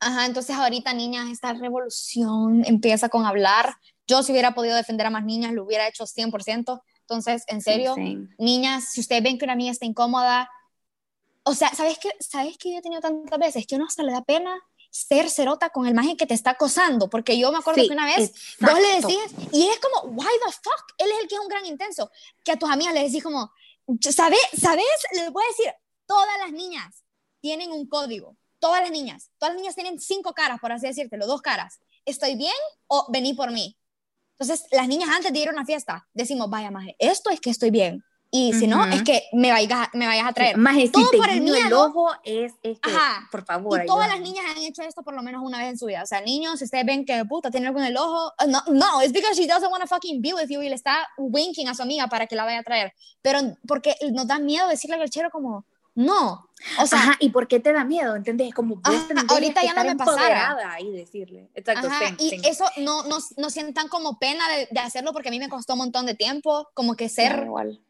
[0.00, 3.74] Ajá, entonces ahorita, niñas, esta revolución empieza con hablar.
[4.06, 6.82] Yo si hubiera podido defender a más niñas, lo hubiera hecho 100%.
[7.00, 7.96] Entonces, en serio,
[8.38, 10.50] niñas, si ustedes ven que una niña está incómoda,
[11.42, 12.10] o sea, ¿sabes qué?
[12.20, 13.66] ¿Sabes qué yo he tenido tantas veces?
[13.66, 14.58] Que uno hasta le da pena
[14.90, 17.94] ser cerota con el maje que te está acosando, porque yo me acuerdo Sí, que
[17.94, 18.80] una vez vos exacto.
[18.80, 21.66] le decís, y es como, why the fuck, él es el que es un gran
[21.66, 22.10] intenso,
[22.44, 23.52] que a tus amigas le decís como,
[24.00, 24.38] ¿sabes?
[24.56, 24.86] ¿Sabes?
[25.12, 25.74] Les voy a decir,
[26.06, 27.02] todas las niñas
[27.40, 31.26] tienen un código, todas las niñas, todas las niñas tienen cinco caras, por así decírtelo,
[31.26, 32.54] dos caras, ¿estoy bien
[32.86, 33.76] o vení por mí?
[34.38, 37.50] Entonces, las niñas antes de ir a una fiesta, decimos, vaya, maje, esto es que
[37.50, 38.04] estoy bien,
[38.36, 38.88] y si no, Ujú.
[38.88, 40.56] es que me vayas, me vayas a traer.
[40.56, 41.84] Más si Todo te por el guiño el miedo.
[41.84, 43.28] ojo es, es que, Ajá.
[43.30, 43.80] por favor.
[43.80, 46.02] Y todas las niñas han hecho esto por lo menos una vez en su vida.
[46.02, 48.60] O sea, niños, si ustedes ven que puta tiene algo en el ojo, uh, no,
[48.72, 51.68] no, es because she doesn't want to fucking be with you y le está winking
[51.68, 52.92] a su amiga para que la vaya a traer.
[53.22, 55.64] Pero porque nos da miedo decirle al chero como,
[55.94, 56.48] no.
[56.80, 58.16] O sea, Ajá, ¿y por qué te da miedo?
[58.16, 58.54] ¿Entendés?
[58.54, 60.56] Como vos Ajá, ahorita que ya no me pasara.
[60.80, 61.50] y decirle.
[61.54, 62.48] Exacto, ajá, same, y same.
[62.48, 65.74] eso no, no, no sientan como pena de, de hacerlo porque a mí me costó
[65.74, 67.84] un montón de tiempo, como que ser, Claro, igual.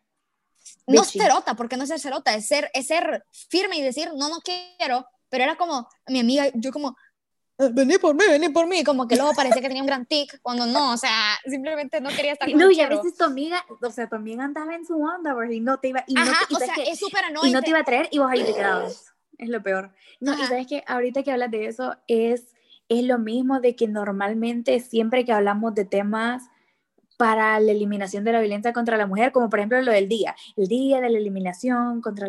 [0.87, 4.29] no cerota, porque no es ser cerota, es ser, es ser firme y decir, no,
[4.29, 6.93] no quiero, pero era como, mi amiga, yo como, "Eh,
[7.59, 10.41] vení por mí, vení por mí, como que luego parecía que tenía un gran tic,
[10.43, 13.65] cuando no, o sea, simplemente no quería estar con No, y a veces tu amiga,
[13.81, 15.35] o sea, tu amiga andaba en su onda.
[15.51, 17.27] Y no te iba, y no Ajá, te, y o sea, que- es súper y
[17.29, 17.53] annoying.
[17.53, 19.13] no te iba a traer y vos ahí te quedabas.
[19.39, 19.93] Es lo peor.
[20.21, 20.49] No, y Ajá.
[20.49, 22.55] sabes que ahorita que hablas de eso, es,
[22.89, 26.45] es lo mismo de que normalmente siempre que hablamos de temas
[27.17, 30.35] para la eliminación de la violencia contra la mujer, como por ejemplo lo del día,
[30.57, 32.29] el día de la eliminación contra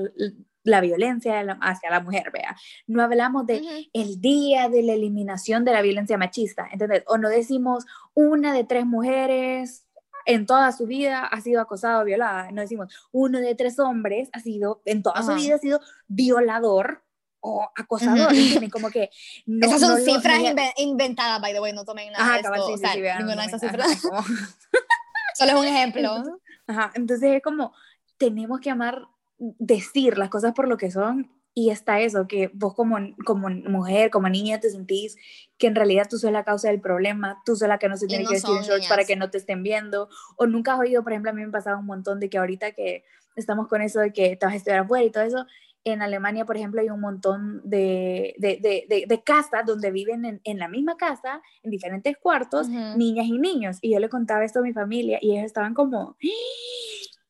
[0.65, 2.55] la violencia hacia la mujer, vea.
[2.87, 3.89] No hablamos de Ujú.
[3.93, 7.03] el día de la eliminación de la violencia machista, ¿entendés?
[7.07, 9.85] O no decimos una de tres mujeres
[10.25, 12.51] en toda su vida ha sido acosado o violada.
[12.51, 17.03] No decimos, uno de tres hombres ha sido, en toda su vida ha sido violador
[17.41, 18.33] o acosador.
[18.71, 19.11] Como que
[19.61, 20.39] Esas son cifras
[20.77, 22.73] inventadas, by the way, no tomen nada de esto.
[22.73, 24.01] o sea, ninguna de esas cifras.
[25.35, 26.23] Solo es un ejemplo.
[26.65, 27.73] Ajá, entonces es como,
[28.17, 29.03] tenemos que amar,
[29.37, 34.11] decir las cosas por lo que son y está eso, que vos como, como mujer,
[34.11, 35.15] como niña te sentís
[35.57, 38.07] que en realidad tú sos la causa del problema, tú sos la que no se
[38.07, 41.01] tiene que vestir en shorts para que no te estén viendo, o nunca has oído,
[41.01, 43.05] por ejemplo, a mí me pasaba un montón de que ahorita que
[43.37, 45.45] estamos con eso de que te vas a estudiar afuera y todo eso,
[45.85, 48.57] en Alemania, por ejemplo, hay un montón de, de,
[48.89, 53.37] de, de casas donde viven en, en, la misma casa, en diferentes cuartos, niñas y
[53.37, 53.77] niños.
[53.81, 56.17] Y yo le contaba esto a mi familia y ellos estaban como,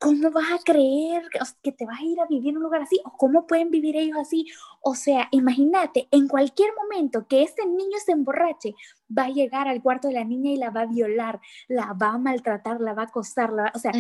[0.06, 1.24] ¿cómo vas a creer
[1.64, 3.02] que te vas a ir a vivir en un lugar así?
[3.06, 4.46] ¿O cómo pueden vivir ellos así?
[4.82, 9.82] O sea, imagínate, en cualquier momento que ese niño se emborrache, va a llegar al
[9.82, 13.04] cuarto de la niña y la va a violar, la va a maltratar, la va
[13.04, 13.92] a acosar, o sea,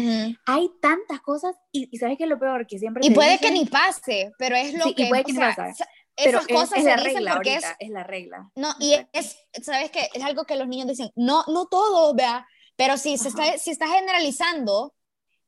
[0.45, 2.67] hay tantas cosas y, ¿sabes qué es lo peor?
[2.67, 3.03] Que siempre...
[3.03, 5.03] Y puede que ni pase, pero es lo sí, que...
[5.03, 5.85] Y puede que ni pase.
[6.15, 8.49] Pero esas cosas es, la regla porque es, es, la regla.
[8.55, 10.07] No, y es, ¿sabes qué?
[10.13, 13.71] Es algo que los niños dicen, no, no todo, vea, pero si, se está, si
[13.71, 14.94] está generalizando,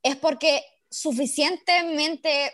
[0.08, 2.52] es porque suficientemente,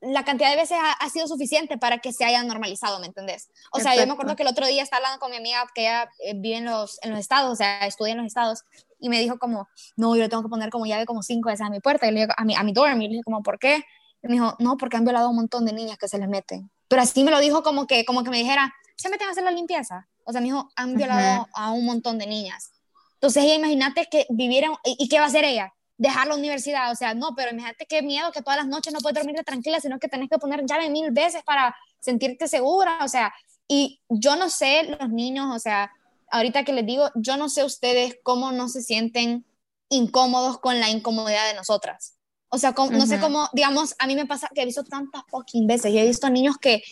[0.00, 3.48] la cantidad de veces ha, sido suficiente para que se haya normalizado, ¿me entendés?
[3.72, 5.82] O sea, yo me acuerdo que el otro día estaba hablando con mi amiga que
[5.82, 8.64] ella eh, vive en los, en los estados, o sea, estudia en los estados,
[9.00, 11.66] y me dijo como, no, yo le tengo que poner como llave como cinco veces
[11.66, 13.42] a mi puerta, y le digo, a mi, a mi dorm, y le dije como,
[13.42, 13.84] ¿por qué?
[14.22, 16.28] Y me dijo, no, porque han violado a un montón de niñas que se les
[16.28, 16.70] meten.
[16.88, 19.44] Pero así me lo dijo como que, como que me dijera, ¿se meten a hacer
[19.44, 20.08] la limpieza?
[20.24, 22.72] O sea, me dijo, han violado a un montón de niñas.
[23.14, 25.74] Entonces ella, imagínate que vivieran, ¿y qué va a hacer ella?
[25.96, 28.98] Dejar la universidad, o sea, no, pero imagínate qué miedo que todas las noches no
[29.00, 33.08] puedes dormir tranquila, sino que tenés que poner llave mil veces para sentirte segura, o
[33.08, 33.32] sea,
[33.68, 35.90] y yo no sé los niños, o sea,
[36.30, 39.46] ahorita que les digo, yo no sé ustedes cómo no se sienten
[39.88, 42.16] incómodos con la incomodidad de nosotras.
[42.48, 45.66] O sea, no sé cómo, digamos, a mí me pasa que he visto tantas fucking
[45.66, 46.84] veces y he visto niños que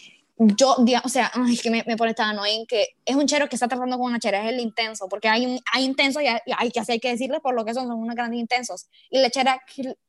[0.56, 3.56] yo, o sea, ay, que me, me, pone tan annoying que es un chero que
[3.56, 6.80] está tratando con una chera, es el intenso, porque hay, hay intensos y hay, que
[6.80, 8.86] hacer que decirles por lo que son, son unos grandes intensos.
[9.10, 9.60] Y la chera,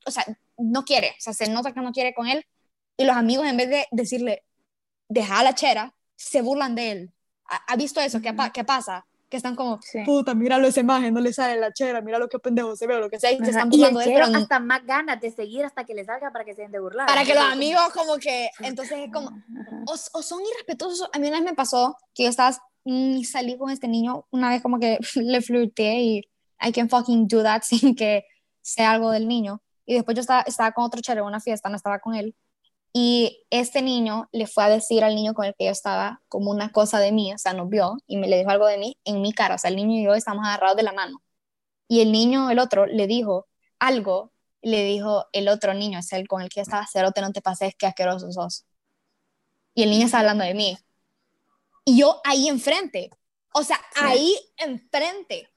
[0.05, 0.25] o sea,
[0.57, 2.45] no quiere, o sea, se nota que no quiere con él.
[2.97, 4.43] Y los amigos, en vez de decirle,
[5.09, 7.13] deja a la chera, se burlan de él.
[7.45, 8.21] ¿Ha, visto eso?
[8.21, 9.05] ¿Qué, ¿Qué pasa?
[9.33, 12.37] Que están como, puta, míralo esa imagen, no le sale la chera, mira lo que
[12.37, 14.59] pendejo se ve, o lo que sea, y se están burlando y el chero hasta
[14.59, 17.07] más ganas de seguir hasta que le salga para que se den de burlar.
[17.07, 19.31] Para que los amigos como que, entonces es como,
[19.87, 23.57] o, o, son irrespetuosos, a mí una vez me pasó que yo estaba, y salí
[23.57, 26.17] con este niño, una vez como que le flirté y
[26.61, 28.25] I can fucking do that sin que
[28.61, 31.69] sea algo del niño, y después yo estaba, estaba con otro chero en una fiesta,
[31.69, 32.35] no estaba con él,
[32.95, 36.51] y este niño le fue a decir al niño con el que yo estaba como
[36.51, 38.97] una cosa de mí, o sea, nos vio y me le dijo algo de mí
[39.03, 41.23] en mi cara, o sea, el niño y yo estamos agarrados de la mano.
[41.87, 43.47] Y el niño, el otro, le dijo
[43.79, 47.31] algo, le dijo el otro niño, es el con el que yo estaba, cerote, no
[47.31, 48.65] te pases, qué asqueroso sos.
[49.73, 50.77] Y el niño está hablando de mí.
[51.85, 53.09] Y yo ahí enfrente,
[53.53, 55.49] o sea, ahí enfrente.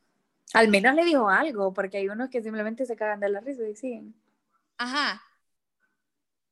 [0.55, 3.69] Al menos le dijo algo, porque hay unos que simplemente se cagan de la risa
[3.69, 4.15] y siguen.
[4.79, 5.23] Ajá,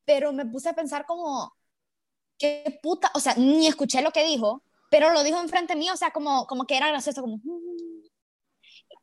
[0.05, 1.55] pero me puse a pensar como,
[2.39, 5.97] qué puta, o sea, ni escuché lo que dijo, pero lo dijo enfrente mío, o
[5.97, 7.41] sea, como, como que era gracioso, como...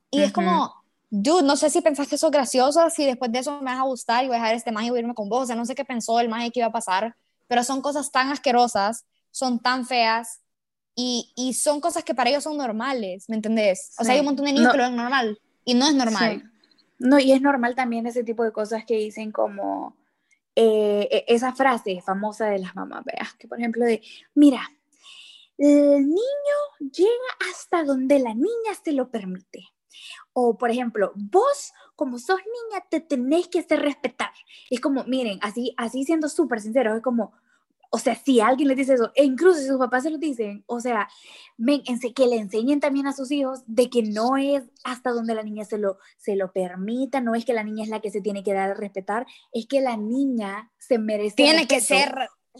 [0.09, 0.73] Y es como,
[1.09, 4.23] dude, no sé si pensaste eso gracioso, si después de eso me vas a gustar
[4.23, 5.85] y voy a dejar este magia y irme con vos, o sea, no sé qué
[5.85, 7.15] pensó el magia que iba a pasar,
[7.47, 10.41] pero son cosas tan asquerosas, son tan feas,
[10.93, 13.93] y, y son cosas que para ellos son normales, ¿me entendés?
[13.97, 16.51] O sea, hay un montón de niños que lo ven normal, y no es normal.
[16.99, 19.95] No, y es normal también ese tipo de cosas que dicen como
[20.55, 24.01] eh, e, esa frase famosa de las mamás, veas, que por ejemplo de,
[24.35, 24.61] mira,
[25.57, 29.69] el niño llega hasta donde la niña se lo permite.
[30.33, 34.31] O, por ejemplo, vos, como sos niña, te tenés que hacer respetar.
[34.69, 37.33] Es como, miren, así, así siendo súper sincero, es como,
[37.93, 40.63] o sea, si alguien le dice eso, e incluso si sus papás se lo dicen,
[40.65, 41.09] o sea,
[42.15, 45.65] que le enseñen también a sus hijos de que no es hasta donde la niña
[45.65, 48.43] se lo, se lo permita, no es que la niña es la que se tiene
[48.43, 51.35] que dar a respetar, es que la niña se merece.
[51.35, 52.15] Tiene que ser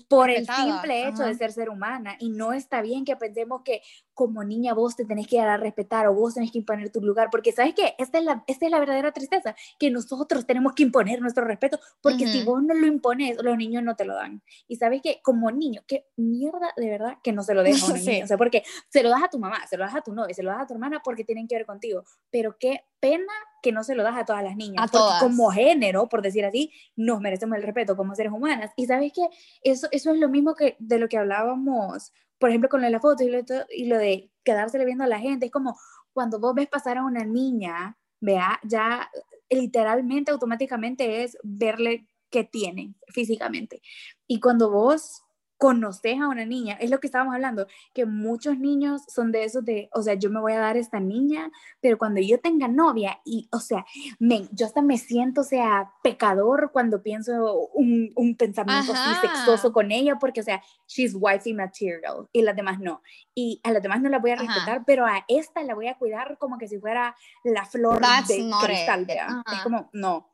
[0.09, 3.81] por el simple hecho de ser ser humana y no está bien que pensemos que
[4.21, 7.01] como niña vos te tenés que dar a respetar o vos tenés que imponer tu
[7.01, 10.73] lugar, porque sabes que esta es la, esta es la verdadera tristeza, que nosotros tenemos
[10.73, 14.13] que imponer nuestro respeto, porque si vos no lo impones, los niños no te lo
[14.13, 14.43] dan.
[14.67, 17.93] Y sabes que como niño, qué mierda de verdad que no se lo deja a
[17.93, 20.01] un niño, o sea, porque se lo das a tu mamá, se lo das a
[20.01, 22.85] tu novia, se lo das a tu hermana porque tienen que ver contigo, pero qué
[22.99, 25.19] pena que no se lo das a todas las niñas, a todas.
[25.19, 28.71] como género, por decir así, nos merecemos el respeto como seres humanas.
[28.75, 29.27] Y sabes que
[29.63, 32.91] eso, eso es lo mismo que de lo que hablábamos por ejemplo, con lo de
[32.91, 35.77] la foto y lo, y de quedársele viendo a la gente, es como
[36.11, 39.09] cuando vos ves pasar a una niña vea, ya
[39.49, 43.81] literalmente, automáticamente es verle qué tiene físicamente.
[44.25, 45.21] Y cuando vos
[45.61, 49.63] conoces a una niña, es lo que estábamos hablando, que muchos niños son de esos
[49.63, 52.67] de, o sea, yo me voy a dar a esta niña, pero cuando yo tenga
[52.67, 53.85] novia, y, o sea,
[54.19, 59.91] yo hasta me siento, o sea, pecador cuando pienso un, un pensamiento así sexoso con
[59.91, 63.03] ella, porque, o sea, she's wifey material, y las demás no.
[63.35, 65.97] Y a las demás no la voy a respetar, pero a esta la voy a
[65.99, 70.31] cuidar como que si fuera la flor de cristal, Es como, no,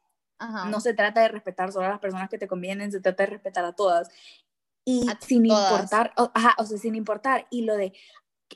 [0.70, 3.32] No se trata de respetar solo a las personas que te convienen, se trata de
[3.32, 4.10] respetar a todas
[4.90, 7.92] y sin importar, o, ajá, o sea, sin importar, y lo de,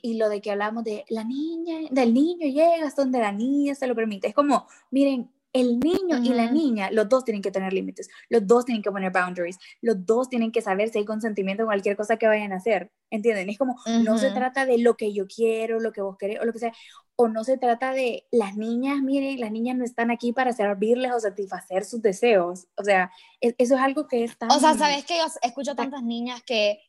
[0.01, 3.75] y lo de que hablamos de la niña, del niño llega hasta donde la niña
[3.75, 7.51] se lo permite, es como, miren, el niño y la niña, los dos tienen que
[7.51, 11.05] tener límites, los dos tienen que poner boundaries, los dos tienen que saber si hay
[11.05, 13.49] consentimiento en cualquier cosa que vayan a hacer, ¿entienden?
[13.49, 16.45] Es como, no se trata de lo que yo quiero, lo que vos querés, o
[16.45, 16.73] lo que sea,
[17.21, 21.11] o no se trata de las niñas, miren, las niñas no están aquí para servirles
[21.11, 22.67] o satisfacer sus deseos.
[22.75, 24.47] O sea, e, eso es algo que está...
[24.47, 26.79] O sea, ¿sabes que Yo escucho tantas niñas que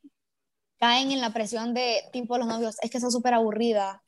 [0.78, 4.00] caen en la presión de tipo los novios, es que son súper aburridas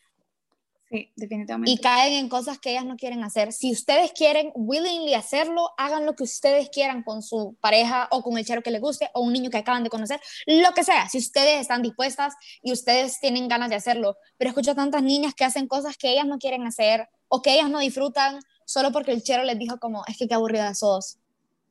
[0.94, 1.72] Sí, definitivamente.
[1.72, 3.52] Y caen en cosas que ellas no quieren hacer.
[3.52, 8.38] Si ustedes quieren willingly hacerlo, hagan lo que ustedes quieran con su pareja o con
[8.38, 11.09] el chero que les guste o un niño que acaban de conocer, lo que sea.
[11.09, 14.16] Si ustedes están dispuestas y ustedes tienen ganas de hacerlo.
[14.37, 17.70] Pero escucho tantas niñas que hacen cosas que ellas no quieren hacer o que ellas
[17.70, 21.18] no disfrutan solo porque el chero les dijo como, es que qué aburrida sos.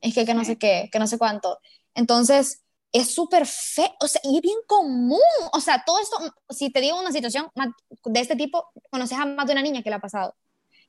[0.02, 1.60] Es que, que no sé qué, que no sé cuánto.
[1.94, 2.63] Entonces,
[2.94, 5.18] es súper feo, o sea, y es bien común,
[5.52, 6.16] o sea, todo esto,
[6.48, 7.50] si te digo una situación
[8.04, 10.36] de este tipo, conoces a más de una niña que le ha pasado,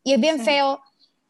[0.04, 0.80] y es bien feo,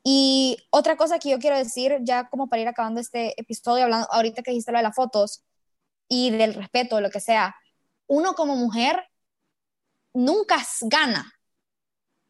[0.04, 4.12] y otra cosa que yo quiero decir, ya como para ir acabando este episodio, hablando
[4.12, 5.46] ahorita que dijiste lo de las fotos,
[6.10, 7.56] y del respeto, lo que sea,
[8.08, 9.02] uno como mujer
[10.14, 11.34] nunca gana,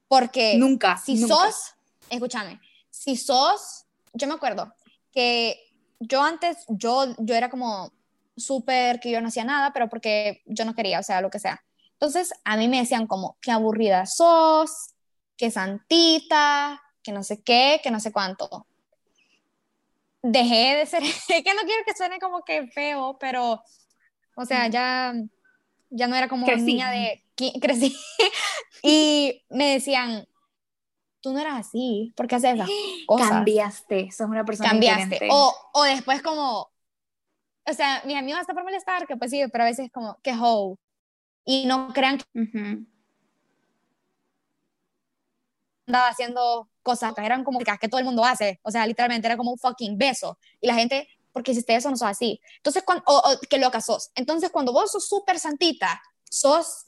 [0.07, 1.73] porque nunca, si sos,
[2.11, 4.71] escúchame, si sos, yo me acuerdo
[5.11, 5.59] que
[5.99, 7.94] yo antes, yo, yo era como
[8.37, 11.39] súper que yo no hacía nada, pero porque yo no quería, o sea, lo que
[11.39, 11.63] sea.
[11.93, 14.93] Entonces, a mí me decían como, qué aburrida sos,
[15.37, 18.67] qué santita, que no sé qué, que no sé cuánto.
[20.21, 23.61] Dejé de ser, que no quiero que suene como que feo, pero,
[24.35, 25.13] o sea, ya,
[25.89, 27.23] ya no era como niña de,
[27.61, 27.95] crecí,
[28.83, 30.27] y me decían,
[31.21, 32.69] tú no eras así, ¿por qué haces esas
[33.07, 33.29] cosas?
[33.29, 35.27] Cambiaste, sos una persona Cambiaste.
[35.31, 36.69] O, o después como,
[37.67, 40.33] o sea, mis amigos hasta por molestar, que pues sí, pero a veces como, que
[40.39, 40.77] ho.
[41.45, 42.25] Y no crean que
[45.87, 48.59] andaba haciendo cosas que eran como que todo el mundo hace.
[48.63, 50.37] O sea, literalmente era como un fucking beso.
[50.61, 52.39] Y la gente, porque hiciste eso, no sos así.
[52.57, 54.11] Entonces, cuando, o, o, que loca sos.
[54.15, 56.87] Entonces, cuando vos sos súper santita, sos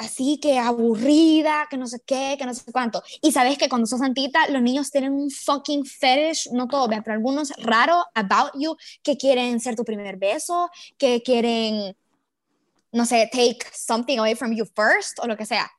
[0.00, 3.02] así que aburrida, que no sé qué, que no sé cuánto.
[3.20, 7.12] Y sabes que cuando sos santita, los niños tienen un fucking fetish, no todo, pero
[7.12, 11.94] algunos raro about you, que quieren ser tu primer beso, que quieren,
[12.92, 15.70] no sé, take something away from you first, o lo que sea.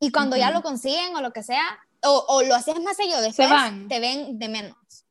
[0.00, 3.20] Y cuando ya lo consiguen, o lo que sea, o, o lo haces más seguido,
[3.20, 3.48] después
[3.88, 5.05] te ven de menos.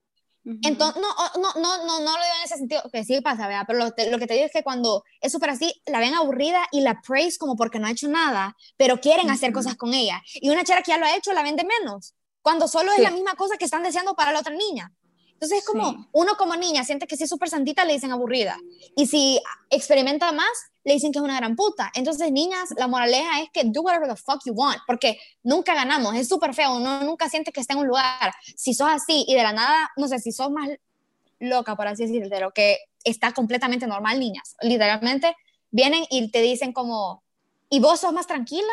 [0.45, 1.10] Entonces, no,
[1.41, 3.63] no, no, no, no lo digo en ese sentido, que sí pasa, ¿verdad?
[3.65, 6.81] Pero lo, que te digo es que cuando es súper así, la ven aburrida y
[6.81, 10.21] la praise como porque no ha hecho nada, pero quieren hacer cosas con ella.
[10.36, 12.99] Y una chera que ya lo ha hecho la ven de menos, cuando solo es
[12.99, 14.93] la misma cosa que están deseando para la otra niña.
[15.36, 18.58] Entonces es como, uno como niña siente que si es súper santita le dicen aburrida.
[18.95, 20.48] Y si experimenta más,
[20.86, 21.91] le dicen que es una gran puta.
[21.93, 26.15] Entonces, niñas, la moraleja es que do whatever the fuck you want, porque nunca ganamos,
[26.15, 28.34] es súper feo, uno nunca siente que está en un lugar.
[28.56, 30.69] Si sos así y de la nada, no sé, si sos más
[31.39, 35.36] loca, por así decirlo, de lo que está completamente normal, niñas, literalmente
[35.69, 37.24] vienen y te dicen como,
[37.69, 38.71] ¿y vos sos más tranquila?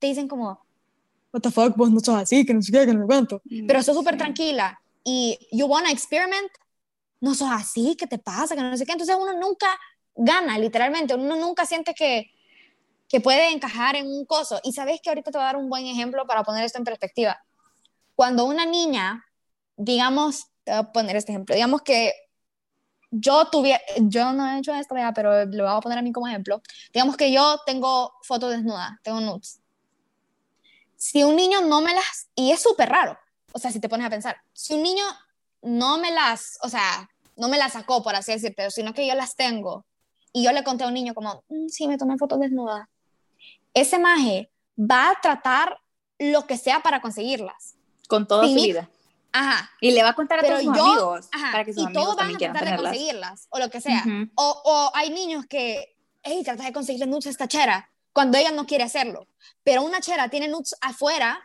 [0.00, 0.60] Te dicen como,
[1.32, 3.40] what the fuck, vos no sos así, que no sé qué, que no me cuento.
[3.44, 6.50] Mm, Pero sos súper tranquila y you wanna experiment,
[7.20, 8.54] no sos así, ¿qué te pasa?
[8.54, 8.92] Que no sé qué.
[8.92, 9.68] Entonces uno nunca
[10.14, 11.14] gana, literalmente.
[11.14, 12.30] Uno nunca siente que,
[13.08, 14.60] que puede encajar en un coso.
[14.64, 16.84] Y sabes que ahorita te voy a dar un buen ejemplo para poner esto en
[16.84, 17.42] perspectiva.
[18.14, 19.24] Cuando una niña,
[19.76, 22.12] digamos, te voy a poner este ejemplo, digamos que
[23.10, 26.28] yo tuviera, yo no he hecho esto, pero lo voy a poner a mí como
[26.28, 26.62] ejemplo.
[26.92, 29.60] Digamos que yo tengo fotos desnudas, tengo nudes.
[30.96, 33.18] Si un niño no me las, y es súper raro,
[33.52, 35.04] o sea, si te pones a pensar, si un niño
[35.62, 39.14] no me las, o sea, no me las sacó, por así decirte, sino que yo
[39.14, 39.84] las tengo,
[40.32, 42.86] y yo le conté a un niño como, mm, sí, me tomé fotos desnudas,
[43.74, 45.78] ese maje va a tratar
[46.18, 47.76] lo que sea para conseguirlas.
[48.08, 48.88] Con toda su vida.
[49.32, 49.70] Ajá.
[49.80, 52.16] Y le va a contar a todos sus amigos ajá, para que sus y todos
[52.16, 54.04] van a tratar de conseguirlas, o lo que sea.
[54.34, 58.50] o, o, hay niños que, hey, trata de conseguirle nudes a esta chera, cuando ella
[58.50, 59.28] no quiere hacerlo.
[59.62, 61.40] Pero una chera tiene nudes afuera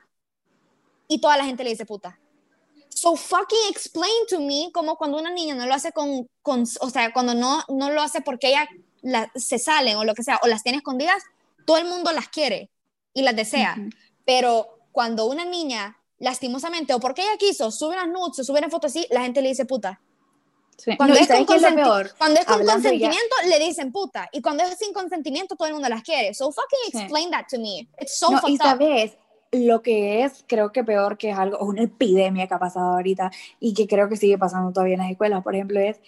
[1.08, 2.20] y toda la gente le dice puta.
[2.90, 6.90] So fucking explain to me como cuando una niña no lo hace con, con o
[6.90, 8.68] sea, cuando no, no lo hace porque ella
[9.02, 11.22] la, se salen o lo que sea, o las tiene escondidas,
[11.66, 12.70] todo el mundo las quiere
[13.14, 13.78] y las desea.
[14.26, 18.70] Pero cuando una niña, lastimosamente, o porque ella quiso, sube las nudes o sube una
[18.70, 20.02] foto así, la gente le dice puta.
[20.98, 24.28] Cuando, es con cuando, es con consentimiento, le dicen puta.
[24.34, 26.34] Y cuando es sin consentimiento, todo el mundo las quiere.
[26.34, 27.88] So fucking explain that to me.
[28.00, 29.14] It's so no, y sabes,
[29.56, 33.32] lo que es, creo que peor que es algo, una epidemia que ha pasado ahorita
[33.60, 36.00] y que creo que sigue pasando todavía en las escuelas, por ejemplo, es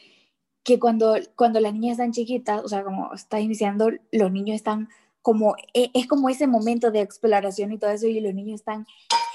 [0.63, 4.89] que cuando, cuando las niñas están chiquitas, o sea, como está iniciando, los niños están
[5.21, 8.85] como, e, es como ese momento de exploración y todo eso, y los niños están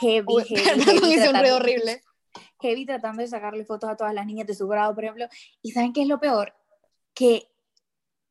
[0.00, 2.02] heavy, heavy, heavy horrible
[2.62, 5.26] heavy tratando de sacarle fotos a todas las niñas de su grado, por ejemplo.
[5.60, 6.54] ¿Y saben qué es lo peor?
[7.14, 7.48] Que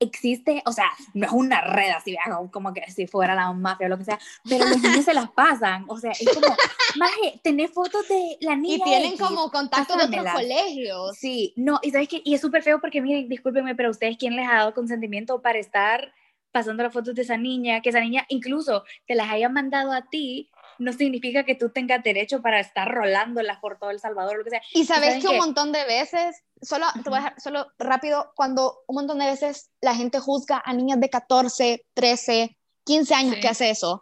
[0.01, 2.17] existe, o sea, no es una red así,
[2.51, 5.29] como que si fuera la mafia o lo que sea, pero los niños se las
[5.31, 6.55] pasan, o sea, es como,
[6.97, 8.77] maje, tener fotos de la niña.
[8.77, 11.15] Y tienen como contacto de otros colegios.
[11.17, 14.35] Sí, no, y sabes que, y es súper feo porque, miren, discúlpenme, pero ustedes, ¿quién
[14.35, 16.13] les ha dado consentimiento para estar
[16.51, 17.81] pasando las fotos de esa niña?
[17.81, 20.49] Que esa niña incluso te las haya mandado a ti
[20.81, 24.49] no significa que tú tengas derecho para estar rolándolas por todo El Salvador, lo que
[24.49, 24.61] sea.
[24.73, 28.79] Y sabes que un montón de veces, solo, te voy a dejar, solo rápido, cuando
[28.87, 33.47] un montón de veces la gente juzga a niñas de 14, 13, 15 años que
[33.47, 34.01] hace eso.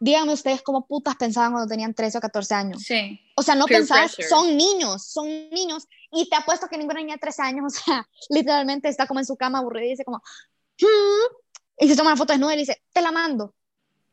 [0.00, 2.82] Díganme ustedes cómo putas pensaban cuando tenían 13 o 14 años.
[2.82, 3.20] Sí.
[3.36, 5.86] O sea, no pensabas, son niños, son niños.
[6.10, 9.26] Y te apuesto que ninguna niña de 13 años, o sea, literalmente está como en
[9.26, 10.22] su cama aburrida y dice como,
[10.80, 11.36] hmm",
[11.80, 13.54] y se toma una foto desnuda y dice, te la mando.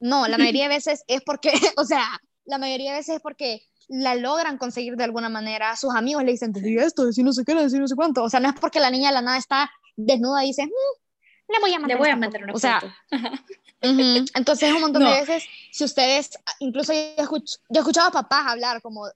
[0.01, 2.05] No, la mayoría de veces es porque, o sea,
[2.45, 5.75] la mayoría de veces es porque la logran conseguir de alguna manera.
[5.75, 8.23] Sus amigos le dicen, te esto, decir no sé qué, decir no sé cuánto.
[8.23, 11.51] O sea, no es porque la niña de la nada está desnuda y dice, mm,
[11.51, 12.81] le voy a mandar, le voy a una o sea,
[13.81, 19.07] Entonces, un montón de veces, si ustedes, incluso yo he escuchado a papás hablar como,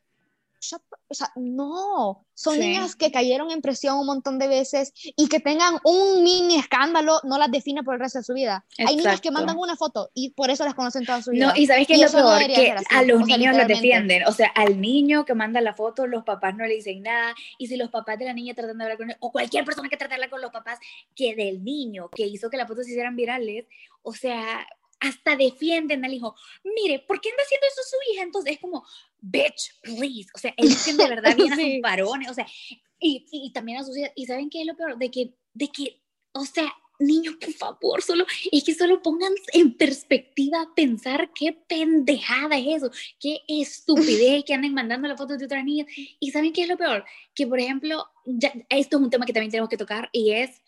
[0.74, 5.40] o sea, no, son niñas que cayeron en presión un montón de veces y que
[5.40, 8.66] tengan un mini escándalo no las define por el resto de su vida.
[8.78, 11.48] Hay niñas que mandan una foto y por eso las conocen toda su vida.
[11.48, 12.48] No, y ¿sabes qué es lo peor?
[12.48, 14.26] que a los niños los defienden.
[14.28, 17.34] O sea, al niño que manda la foto, los papás no le dicen nada.
[17.58, 19.90] Y si los papás de la niña tratan de hablar con él, o cualquier persona
[19.90, 20.80] que trate de hablar con los papás,
[21.16, 23.66] que del niño que hizo que las fotos se hicieran virales,
[24.02, 24.66] o sea,
[25.00, 26.36] hasta defienden al hijo.
[26.64, 28.24] Mire, ¿por qué anda haciendo eso su hija?
[28.24, 28.86] Entonces es como,
[29.26, 30.30] bitch, please.
[30.34, 32.48] O sea, es de verdad bien a sus varones, o sea,
[33.00, 34.12] y, y, también a sus hijas.
[34.16, 34.98] ¿Y saben qué es lo peor?
[34.98, 36.02] De que, de que,
[36.34, 42.58] o sea, niños, por favor, solo, es que solo pongan en perspectiva pensar qué pendejada
[42.58, 45.88] es eso, qué estupidez que anden mandando las fotos de otras niñas.
[46.20, 47.04] Y ¿saben qué es lo peor?
[47.34, 50.62] Que, por ejemplo, ya, esto es un tema que también tenemos que tocar y es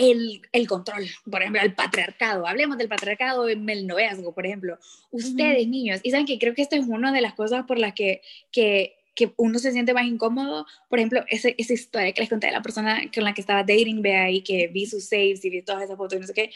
[0.00, 2.46] el, el, control, por ejemplo, el patriarcado.
[2.46, 4.78] Hablemos del patriarcado en el noviazgo, por ejemplo.
[5.10, 7.92] Ustedes, niños, y saben que creo que esto es una de las cosas por las
[7.92, 10.64] que, que, que uno se siente más incómodo.
[10.88, 13.60] Por ejemplo, ese, esa historia que les conté de la persona con la que estaba
[13.60, 16.32] dating, vea, y que vi sus saves y vi todas esas fotos y no sé
[16.32, 16.50] qué.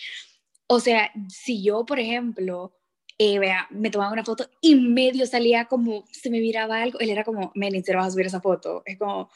[0.66, 2.72] O sea, si yo, por ejemplo,
[3.18, 7.10] eh, vea, me tomaba una foto y medio salía como, se me miraba algo, él
[7.10, 8.82] era como, men, ¿se vas a subir esa foto?
[8.86, 9.28] Es como,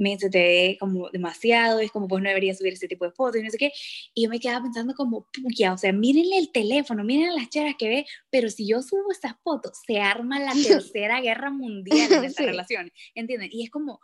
[0.00, 3.44] me ve como demasiado, es como pues no debería subir ese tipo de fotos y
[3.44, 3.70] no sé qué.
[4.14, 7.74] Y yo me quedaba pensando como, puya, o sea, mírenle el teléfono, miren las charas
[7.78, 12.24] que ve, pero si yo subo esas fotos, se arma la tercera guerra mundial en
[12.24, 13.50] esta relación, ¿entienden?
[13.52, 14.00] Y es como,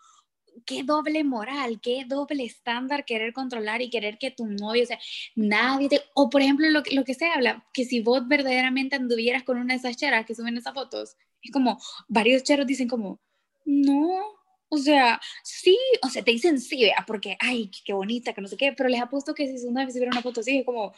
[0.66, 4.98] qué doble moral, qué doble estándar querer controlar y querer que tu novio, o sea,
[5.34, 9.44] nadie te, o por ejemplo lo, lo que se habla, que si vos verdaderamente anduvieras
[9.44, 13.18] con una de esas charas que suben esas fotos, es como, varios cheros dicen como,
[13.64, 14.35] no,
[14.76, 18.48] o sea, sí, o sea, te dicen sí, vea, porque, ay, qué bonita, que no
[18.48, 20.92] sé qué, pero les apuesto que si una vez hubiera una foto así, es como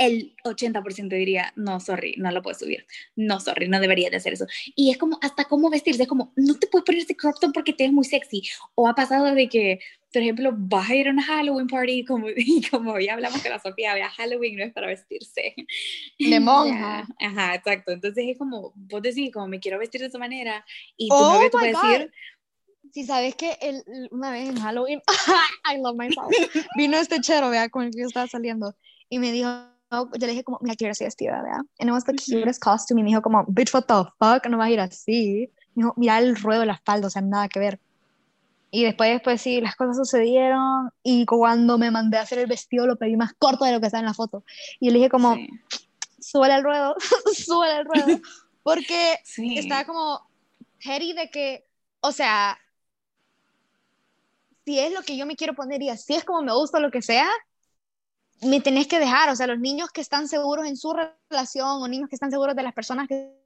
[0.00, 4.32] el 80% diría, no, sorry, no lo puedes subir, no, sorry, no deberías de hacer
[4.32, 4.46] eso.
[4.74, 7.52] Y es como, hasta cómo vestirse, es como, no te puedes poner este crop top
[7.52, 8.42] porque te ves muy sexy.
[8.74, 9.78] O ha pasado de que,
[10.10, 13.50] por ejemplo, vas a ir a una Halloween party, como, y como ya hablamos con
[13.50, 15.54] la Sofía, vea, Halloween no es para vestirse.
[16.18, 17.06] De monja.
[17.20, 17.92] Ajá, exacto.
[17.92, 20.64] Entonces es como, vos decís, como me quiero vestir de esa manera,
[20.96, 22.10] y tu oh novio te decir,
[22.92, 25.00] si sabes que el, una vez en Halloween,
[25.64, 26.30] I love myself,
[26.76, 28.74] vino este chero, vea, con el que yo estaba saliendo,
[29.08, 29.48] y me dijo,
[29.90, 33.00] yo le dije como, mira, quiero así vestida, vea, and it was the cutest costume,
[33.00, 35.94] y me dijo como, bitch, what the fuck, no vas a ir así, me dijo,
[35.96, 37.80] mira el ruedo de la espalda, o sea, nada que ver,
[38.72, 42.86] y después, después sí, las cosas sucedieron, y cuando me mandé a hacer el vestido,
[42.86, 44.44] lo pedí más corto de lo que está en la foto,
[44.78, 45.48] y le dije como, sí.
[46.34, 46.94] el ruedo,
[47.34, 48.20] sube el ruedo,
[48.62, 50.28] porque estaba como
[50.80, 51.66] heady de que,
[52.00, 52.58] o sea,
[54.70, 56.92] si es lo que yo me quiero poner y así es como me gusta lo
[56.92, 57.28] que sea,
[58.40, 59.28] me tenés que dejar.
[59.28, 60.94] O sea, los niños que están seguros en su
[61.28, 63.36] relación o niños que están seguros de las personas que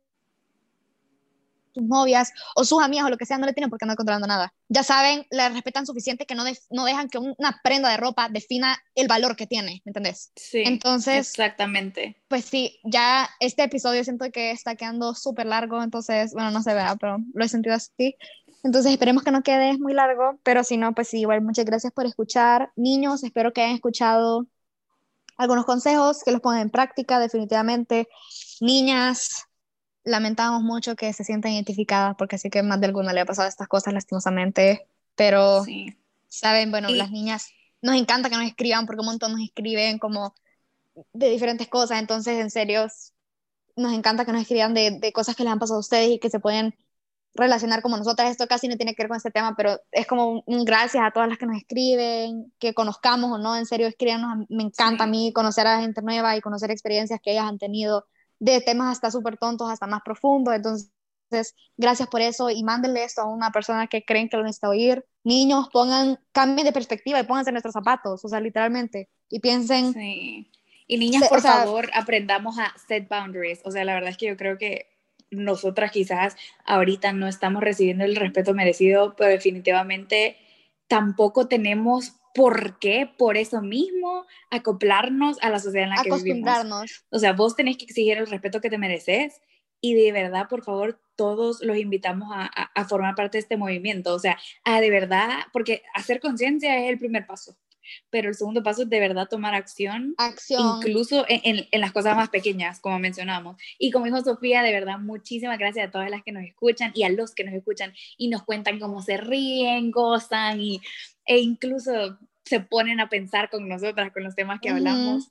[1.72, 3.96] tus novias o sus amigas o lo que sea no le tienen por qué andar
[3.96, 4.52] controlando nada.
[4.68, 8.78] Ya saben, le respetan suficiente que no, no dejan que una prenda de ropa defina
[8.94, 10.30] el valor que tiene, ¿me entendés?
[10.36, 10.62] Sí.
[10.66, 12.22] Entonces, exactamente.
[12.28, 16.74] Pues sí, ya este episodio siento que está quedando súper largo, entonces, bueno, no se
[16.74, 18.14] vea, pero lo he sentido así.
[18.64, 21.92] Entonces esperemos que no quede muy largo, pero si no, pues sí, igual muchas gracias
[21.92, 22.72] por escuchar.
[22.76, 24.46] Niños, espero que hayan escuchado
[25.36, 28.08] algunos consejos, que los pongan en práctica definitivamente.
[28.62, 29.44] Niñas,
[30.02, 33.48] lamentamos mucho que se sientan identificadas, porque así que más de alguna le ha pasado
[33.48, 35.62] estas cosas lastimosamente, pero,
[36.28, 36.70] ¿saben?
[36.70, 37.50] Bueno, las niñas,
[37.82, 40.34] nos encanta que nos escriban, porque un montón nos escriben como
[41.12, 42.86] de diferentes cosas, entonces, en serio,
[43.76, 46.18] nos encanta que nos escriban de, de cosas que les han pasado a ustedes y
[46.18, 46.74] que se pueden
[47.34, 48.30] relacionar como nosotras.
[48.30, 51.10] Esto casi no tiene que ver con este tema, pero es como un, gracias a
[51.10, 54.46] todas las que nos escriben, que conozcamos o no, en serio, escríbanos.
[54.48, 58.06] Me encanta a mí conocer a gente nueva y conocer experiencias que ellas han tenido,
[58.38, 60.54] de temas hasta súper tontos, hasta más profundos.
[60.54, 60.90] Entonces,
[61.76, 65.04] gracias por eso y mándenle esto a una persona que creen que lo necesita oír.
[65.24, 69.92] Niños, pongan, cambien de perspectiva y pónganse nuestros zapatos, o sea, literalmente, y piensen.
[69.92, 70.50] Sí.
[70.86, 73.62] Y niñas, por favor, aprendamos a set boundaries.
[73.64, 74.93] O sea, la verdad es que yo creo que
[75.34, 80.36] nosotras quizás ahorita no estamos recibiendo el respeto merecido, pero definitivamente
[80.88, 87.04] tampoco tenemos por qué, por eso mismo, acoplarnos a la sociedad en la que vivimos.
[87.10, 89.40] O sea, vos tenés que exigir el respeto que te mereces
[89.80, 94.14] y de verdad, por favor, todos los invitamos a, a formar parte de este movimiento.
[94.14, 97.56] O sea, a de verdad, porque hacer conciencia es el primer paso
[98.10, 100.78] pero el segundo paso es de verdad tomar acción, acción.
[100.78, 103.56] incluso en, en, las cosas más pequeñas, como mencionamos.
[103.78, 107.04] Y como dijo Sofía, de verdad, muchísimas gracias a todas las que nos escuchan y
[107.04, 110.80] a los que nos escuchan y nos cuentan cómo se ríen, gozan y,
[111.26, 115.30] e incluso se ponen a pensar con nosotras, con los temas que hablamos.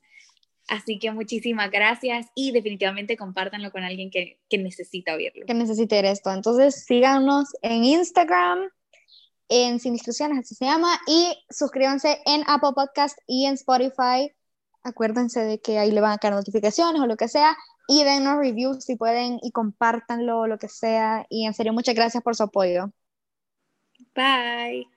[0.68, 5.44] Así que muchísimas gracias y definitivamente compártanlo con alguien que, que necesita oírlo.
[5.46, 6.32] Que necesite esto.
[6.32, 8.70] Entonces síganos en Instagram,
[9.48, 14.32] en Sin Instrucciones, así se llama, y suscríbanse en Apple Podcast y en Spotify.
[14.82, 17.56] Acuérdense de que ahí le van a caer notificaciones o lo que sea,
[17.88, 21.26] y dennos reviews si pueden y compártanlo lo que sea.
[21.28, 22.90] Y en serio, muchas gracias por su apoyo.
[24.14, 24.93] Bye.